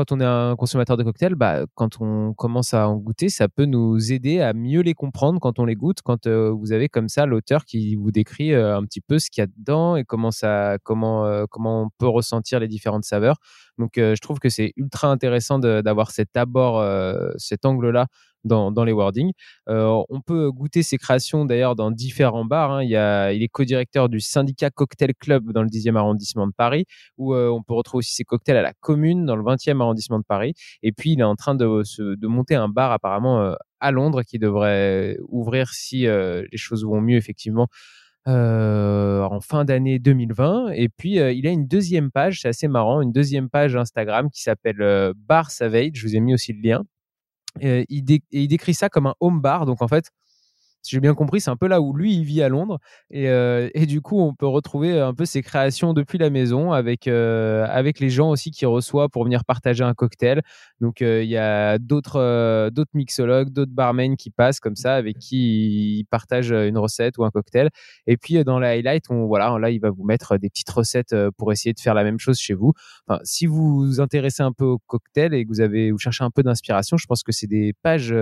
quand 0.00 0.12
on 0.12 0.20
est 0.20 0.24
un 0.24 0.56
consommateur 0.56 0.96
de 0.96 1.02
cocktails, 1.02 1.34
bah, 1.34 1.66
quand 1.74 2.00
on 2.00 2.32
commence 2.32 2.72
à 2.72 2.88
en 2.88 2.96
goûter, 2.96 3.28
ça 3.28 3.48
peut 3.50 3.66
nous 3.66 4.12
aider 4.12 4.40
à 4.40 4.54
mieux 4.54 4.80
les 4.80 4.94
comprendre 4.94 5.38
quand 5.40 5.58
on 5.58 5.66
les 5.66 5.74
goûte. 5.74 5.98
Quand 6.02 6.26
vous 6.26 6.72
avez 6.72 6.88
comme 6.88 7.10
ça 7.10 7.26
l'auteur 7.26 7.66
qui 7.66 7.96
vous 7.96 8.10
décrit 8.10 8.54
un 8.54 8.82
petit 8.84 9.02
peu 9.02 9.18
ce 9.18 9.28
qu'il 9.28 9.42
y 9.42 9.44
a 9.44 9.46
dedans 9.46 9.96
et 9.96 10.04
comment 10.04 10.30
ça, 10.30 10.78
comment, 10.84 11.44
comment 11.50 11.82
on 11.82 11.88
peut 11.98 12.08
ressentir 12.08 12.60
les 12.60 12.68
différentes 12.68 13.04
saveurs. 13.04 13.36
Donc, 13.76 13.92
je 13.96 14.20
trouve 14.22 14.38
que 14.38 14.48
c'est 14.48 14.72
ultra 14.76 15.08
intéressant 15.08 15.58
d'avoir 15.58 16.12
cet 16.12 16.34
abord, 16.34 16.82
cet 17.36 17.66
angle-là 17.66 18.06
dans, 18.44 18.84
les 18.84 18.92
wordings. 18.92 19.32
on 19.66 20.20
peut 20.24 20.50
goûter 20.50 20.82
ses 20.82 20.98
créations 20.98 21.44
d'ailleurs 21.44 21.76
dans 21.76 21.90
différents 21.90 22.44
bars. 22.44 22.72
Hein. 22.72 22.82
Il, 22.82 23.42
est 23.42 23.48
co-directeur 23.48 24.08
du 24.08 24.20
syndicat 24.20 24.70
Cocktail 24.70 25.14
Club 25.18 25.52
dans 25.52 25.62
le 25.62 25.68
10e 25.68 25.96
arrondissement 25.96 26.46
de 26.46 26.52
Paris, 26.56 26.86
où 27.18 27.34
on 27.34 27.62
peut 27.62 27.74
retrouver 27.74 28.00
aussi 28.00 28.14
ses 28.14 28.24
cocktails 28.24 28.56
à 28.56 28.62
la 28.62 28.72
Commune 28.80 29.26
dans 29.26 29.36
le 29.36 29.42
20e 29.42 29.80
arrondissement 29.80 30.18
de 30.18 30.24
Paris. 30.26 30.54
Et 30.82 30.92
puis, 30.92 31.12
il 31.12 31.20
est 31.20 31.24
en 31.24 31.36
train 31.36 31.54
de, 31.54 32.26
monter 32.26 32.54
un 32.54 32.68
bar 32.68 32.92
apparemment 32.92 33.54
à 33.80 33.90
Londres 33.90 34.22
qui 34.22 34.38
devrait 34.38 35.18
ouvrir 35.28 35.70
si 35.70 36.06
les 36.06 36.56
choses 36.56 36.84
vont 36.84 37.00
mieux 37.00 37.16
effectivement 37.16 37.68
euh, 38.28 39.22
en 39.22 39.40
fin 39.40 39.64
d'année 39.64 39.98
2020. 39.98 40.72
Et 40.74 40.88
puis, 40.88 41.18
euh, 41.18 41.32
il 41.32 41.46
a 41.46 41.50
une 41.50 41.66
deuxième 41.66 42.10
page, 42.10 42.42
c'est 42.42 42.48
assez 42.48 42.68
marrant, 42.68 43.00
une 43.00 43.12
deuxième 43.12 43.48
page 43.48 43.76
Instagram 43.76 44.30
qui 44.30 44.42
s'appelle 44.42 44.82
euh, 44.82 45.14
Bar 45.16 45.50
Savage. 45.50 45.92
Je 45.94 46.06
vous 46.06 46.16
ai 46.16 46.20
mis 46.20 46.34
aussi 46.34 46.52
le 46.52 46.60
lien. 46.60 46.84
Il, 47.60 48.04
et 48.12 48.22
il 48.32 48.48
décrit 48.48 48.74
ça 48.74 48.88
comme 48.88 49.06
un 49.06 49.14
home 49.20 49.40
bar. 49.40 49.66
Donc, 49.66 49.82
en 49.82 49.88
fait, 49.88 50.10
si 50.82 50.96
j'ai 50.96 51.00
bien 51.00 51.14
compris, 51.14 51.40
c'est 51.40 51.50
un 51.50 51.56
peu 51.56 51.68
là 51.68 51.80
où 51.80 51.92
lui 51.92 52.14
il 52.14 52.24
vit 52.24 52.42
à 52.42 52.48
Londres 52.48 52.78
et, 53.10 53.28
euh, 53.28 53.68
du 53.86 54.00
coup 54.00 54.20
on 54.20 54.34
peut 54.34 54.46
retrouver 54.46 54.98
un 55.00 55.14
peu 55.14 55.24
ses 55.24 55.42
créations 55.42 55.92
depuis 55.94 56.16
la 56.18 56.30
maison 56.30 56.72
avec 56.72 57.08
euh, 57.08 57.66
avec 57.68 57.98
les 58.00 58.08
gens 58.08 58.30
aussi 58.30 58.50
qui 58.50 58.66
reçoit 58.66 59.08
pour 59.08 59.24
venir 59.24 59.44
partager 59.44 59.84
un 59.84 59.94
cocktail. 59.94 60.42
Donc 60.80 61.02
euh, 61.02 61.22
il 61.22 61.28
y 61.28 61.36
a 61.36 61.78
d'autres 61.78 62.70
d'autres 62.70 62.90
mixologues, 62.94 63.50
d'autres 63.50 63.72
barmen 63.72 64.16
qui 64.16 64.30
passent 64.30 64.60
comme 64.60 64.76
ça 64.76 64.94
avec 64.94 65.18
qui 65.18 65.98
il 65.98 66.04
partage 66.04 66.50
une 66.52 66.78
recette 66.78 67.18
ou 67.18 67.24
un 67.24 67.30
cocktail. 67.30 67.70
Et 68.06 68.16
puis 68.16 68.42
dans 68.44 68.58
la 68.58 68.70
highlight, 68.70 69.04
on 69.10 69.26
voilà 69.26 69.58
là 69.58 69.70
il 69.70 69.80
va 69.80 69.90
vous 69.90 70.04
mettre 70.04 70.38
des 70.38 70.48
petites 70.48 70.70
recettes 70.70 71.14
pour 71.36 71.52
essayer 71.52 71.72
de 71.72 71.80
faire 71.80 71.94
la 71.94 72.04
même 72.04 72.18
chose 72.18 72.38
chez 72.38 72.54
vous. 72.54 72.72
Enfin, 73.06 73.20
si 73.24 73.46
vous 73.46 73.86
vous 73.86 74.00
intéressez 74.00 74.42
un 74.42 74.52
peu 74.52 74.64
au 74.64 74.78
cocktail 74.78 75.34
et 75.34 75.44
que 75.44 75.48
vous 75.48 75.60
avez 75.60 75.90
vous 75.90 75.98
cherchez 75.98 76.24
un 76.24 76.30
peu 76.30 76.42
d'inspiration, 76.42 76.96
je 76.96 77.06
pense 77.06 77.22
que 77.22 77.32
c'est 77.32 77.48
des 77.48 77.74
pages 77.82 78.14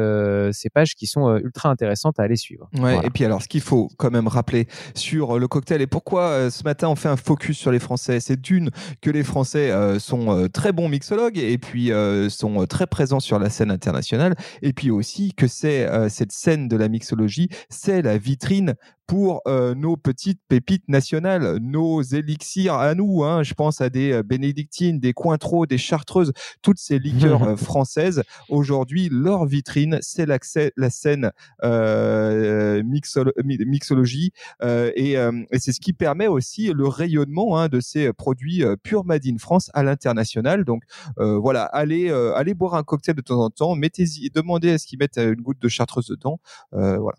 ces 0.52 0.70
pages 0.70 0.94
qui 0.94 1.06
sont 1.06 1.36
ultra 1.36 1.68
intéressantes 1.68 2.18
à 2.18 2.22
aller 2.22 2.36
suivre. 2.36 2.47
Ouais, 2.78 3.00
Et 3.04 3.10
puis 3.10 3.24
alors, 3.24 3.42
ce 3.42 3.48
qu'il 3.48 3.60
faut 3.60 3.88
quand 3.96 4.10
même 4.10 4.28
rappeler 4.28 4.66
sur 4.94 5.36
euh, 5.36 5.38
le 5.38 5.48
cocktail 5.48 5.82
et 5.82 5.86
pourquoi 5.86 6.22
euh, 6.22 6.50
ce 6.50 6.64
matin 6.64 6.88
on 6.88 6.96
fait 6.96 7.08
un 7.08 7.16
focus 7.16 7.58
sur 7.58 7.70
les 7.70 7.78
Français, 7.78 8.20
c'est 8.20 8.40
d'une 8.40 8.70
que 9.00 9.10
les 9.10 9.22
Français 9.22 9.70
euh, 9.70 9.98
sont 9.98 10.48
très 10.52 10.72
bons 10.72 10.88
mixologues 10.88 11.38
et 11.38 11.58
puis 11.58 11.90
sont 12.28 12.66
très 12.66 12.86
présents 12.86 13.20
sur 13.20 13.38
la 13.38 13.50
scène 13.50 13.70
internationale 13.70 14.34
et 14.62 14.72
puis 14.72 14.90
aussi 14.90 15.32
que 15.34 15.46
c'est 15.46 15.88
cette 16.08 16.32
scène 16.32 16.68
de 16.68 16.76
la 16.76 16.88
mixologie, 16.88 17.48
c'est 17.68 18.02
la 18.02 18.18
vitrine 18.18 18.74
pour 19.08 19.40
euh, 19.48 19.74
nos 19.74 19.96
petites 19.96 20.40
pépites 20.48 20.86
nationales, 20.86 21.56
nos 21.62 22.02
élixirs 22.02 22.74
à 22.74 22.94
nous. 22.94 23.24
Hein. 23.24 23.42
Je 23.42 23.54
pense 23.54 23.80
à 23.80 23.88
des 23.88 24.12
euh, 24.12 24.22
bénédictines, 24.22 25.00
des 25.00 25.14
cointreaux, 25.14 25.64
des 25.64 25.78
chartreuses, 25.78 26.32
toutes 26.60 26.78
ces 26.78 26.98
liqueurs 26.98 27.42
euh, 27.48 27.56
françaises. 27.56 28.22
Aujourd'hui, 28.50 29.08
leur 29.10 29.46
vitrine, 29.46 29.98
c'est 30.02 30.26
la 30.26 30.90
scène 30.90 31.32
euh, 31.64 32.82
mixologie, 32.84 34.32
et, 34.62 35.12
et 35.12 35.58
c'est 35.58 35.72
ce 35.72 35.80
qui 35.80 35.94
permet 35.94 36.26
aussi 36.26 36.70
le 36.74 36.86
rayonnement 36.86 37.58
hein, 37.58 37.68
de 37.68 37.80
ces 37.80 38.12
produits 38.12 38.62
pure 38.82 39.06
Made 39.06 39.26
in 39.26 39.38
France 39.38 39.70
à 39.72 39.82
l'international. 39.82 40.64
Donc 40.64 40.82
voilà, 41.16 41.64
allez, 41.64 42.10
allez 42.10 42.52
boire 42.52 42.74
un 42.74 42.82
cocktail 42.82 43.14
de 43.14 43.22
temps 43.22 43.42
en 43.42 43.48
temps, 43.48 43.74
mettez-y, 43.74 44.28
demandez 44.30 44.72
à 44.72 44.78
ce 44.78 44.86
qu'ils 44.86 44.98
mettent 44.98 45.18
une 45.18 45.40
goutte 45.40 45.60
de 45.60 45.68
chartreuse 45.68 46.08
dedans. 46.08 46.40
voilà. 46.72 47.16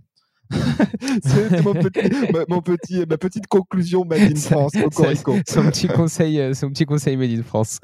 c'est 1.24 1.64
mon 1.64 2.62
petit, 2.62 3.06
ma, 3.08 3.18
petite 3.18 3.46
conclusion 3.48 4.04
Made 4.04 4.32
in 4.32 4.36
France, 4.36 4.72
son 5.48 5.70
petit 5.70 5.88
conseil, 5.88 6.40
euh, 6.40 6.54
son 6.54 6.70
petit 6.70 6.86
conseil 6.86 7.18
Made 7.18 7.32
in 7.32 7.44
France. 7.44 7.80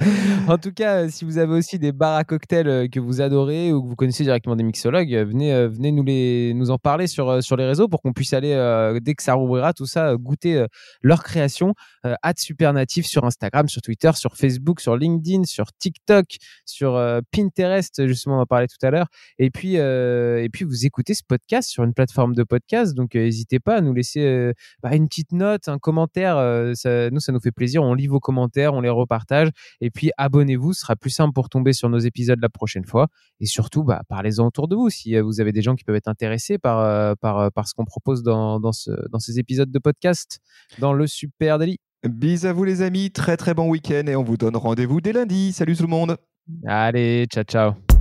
En 0.48 0.58
tout 0.58 0.72
cas, 0.72 1.04
euh, 1.04 1.10
si 1.10 1.26
vous 1.26 1.38
avez 1.38 1.54
aussi 1.54 1.78
des 1.78 1.92
bars 1.92 2.16
à 2.16 2.24
cocktails 2.24 2.68
euh, 2.68 2.88
que 2.88 3.00
vous 3.00 3.22
adorez 3.22 3.72
ou 3.72 3.84
que 3.84 3.90
vous 3.90 3.96
connaissez 3.96 4.24
directement 4.24 4.56
des 4.56 4.64
mixologues, 4.64 5.14
venez, 5.14 5.68
venez 5.68 5.92
nous, 5.92 6.04
les, 6.04 6.54
nous 6.56 6.72
en 6.72 6.80
parler 6.80 7.06
sur, 7.06 7.44
sur 7.44 7.56
les 7.56 7.66
réseaux 7.66 7.88
pour 7.88 8.02
qu'on 8.02 8.14
puisse 8.14 8.34
aller, 8.34 8.56
dès 9.02 9.14
que 9.14 9.22
ça 9.22 9.34
rouvrira, 9.34 9.74
tout 9.74 9.86
ça, 9.86 10.16
goûter 10.16 10.66
leur 11.02 11.24
création. 11.24 11.74
at 12.04 12.34
Supernatif 12.38 13.06
sur 13.06 13.26
Instagram, 13.26 13.68
sur 13.68 13.82
Twitter, 13.82 14.12
sur 14.16 14.36
Facebook, 14.36 14.80
sur 14.80 14.98
LinkedIn, 14.98 15.44
sur 15.44 15.68
TikTok, 15.74 16.26
sur 16.66 17.00
Pinterest, 17.32 18.08
justement, 18.08 18.38
on 18.38 18.42
en 18.42 18.46
parlait 18.46 18.68
tout 18.68 18.84
à 18.86 18.92
l'heure. 18.92 19.08
Et 19.40 19.50
puis, 19.50 19.76
et 19.76 20.50
puis, 20.52 20.66
vous 20.66 20.86
écoutez 20.86 21.14
ce 21.14 21.24
podcast 21.28 21.70
sur 21.70 21.84
une 21.84 21.94
plateforme 21.94 22.34
de 22.34 22.44
podcast. 22.56 22.96
Donc, 22.96 23.16
n'hésitez 23.16 23.60
pas 23.60 23.78
à 23.78 23.82
nous 23.82 23.94
laisser 23.94 24.52
bah, 24.82 24.96
une 24.96 25.08
petite 25.08 25.32
note, 25.32 25.68
un 25.68 25.78
commentaire. 25.78 26.36
Ça, 26.76 27.10
nous, 27.10 27.20
ça 27.20 27.32
nous 27.32 27.40
fait 27.40 27.52
plaisir. 27.52 27.84
On 27.84 27.94
lit 27.94 28.08
vos 28.08 28.20
commentaires, 28.20 28.74
on 28.74 28.82
les 28.82 28.90
repartage. 28.90 29.50
Et 29.82 29.92
puis, 29.92 30.12
abonnez-vous. 30.18 30.74
Ce 30.74 30.82
sera 30.82 30.96
plus 30.96 31.10
simple 31.10 31.34
pour 31.34 31.50
tomber 31.50 31.74
sur 31.74 31.90
nos 31.90 32.00
épisodes 32.00 32.40
la 32.42 32.50
prochaine 32.50 32.86
fois. 32.86 33.08
Et 33.40 33.46
surtout, 33.46 33.84
bah, 33.84 34.04
parlez-en 34.08 34.48
autour 34.48 34.68
de 34.68 34.76
vous. 34.76 34.90
Si 34.90 35.20
vous 35.20 35.42
avez 35.42 35.52
des 35.52 35.62
gens 35.62 35.76
qui 35.76 35.84
peuvent 35.84 35.96
être 35.96 36.08
intéressés 36.08 36.58
par, 36.58 37.18
par, 37.18 37.52
par 37.52 37.68
ce 37.68 37.74
qu'on 37.74 37.86
propose 37.86 38.24
dans, 38.24 38.60
dans, 38.60 38.72
ce, 38.72 38.92
dans 39.10 39.20
ces 39.20 39.40
épisodes 39.40 39.72
de 39.72 39.80
podcast, 39.80 40.40
dans 40.80 40.94
le 40.94 41.08
Super 41.08 41.60
Daily. 41.60 41.78
Bis 42.08 42.46
à 42.46 42.54
vous 42.54 42.64
les 42.64 42.82
amis, 42.82 43.12
très 43.12 43.38
très 43.38 43.54
bon 43.54 43.70
week-end 43.70 44.04
et 44.08 44.16
on 44.16 44.24
vous 44.24 44.38
donne 44.38 44.56
rendez-vous 44.56 45.02
dès 45.02 45.14
lundi. 45.14 45.52
Salut 45.52 45.76
tout 45.76 45.84
le 45.84 45.90
monde. 45.90 46.18
Allez, 46.66 47.26
ciao 47.28 47.44
ciao. 47.44 47.95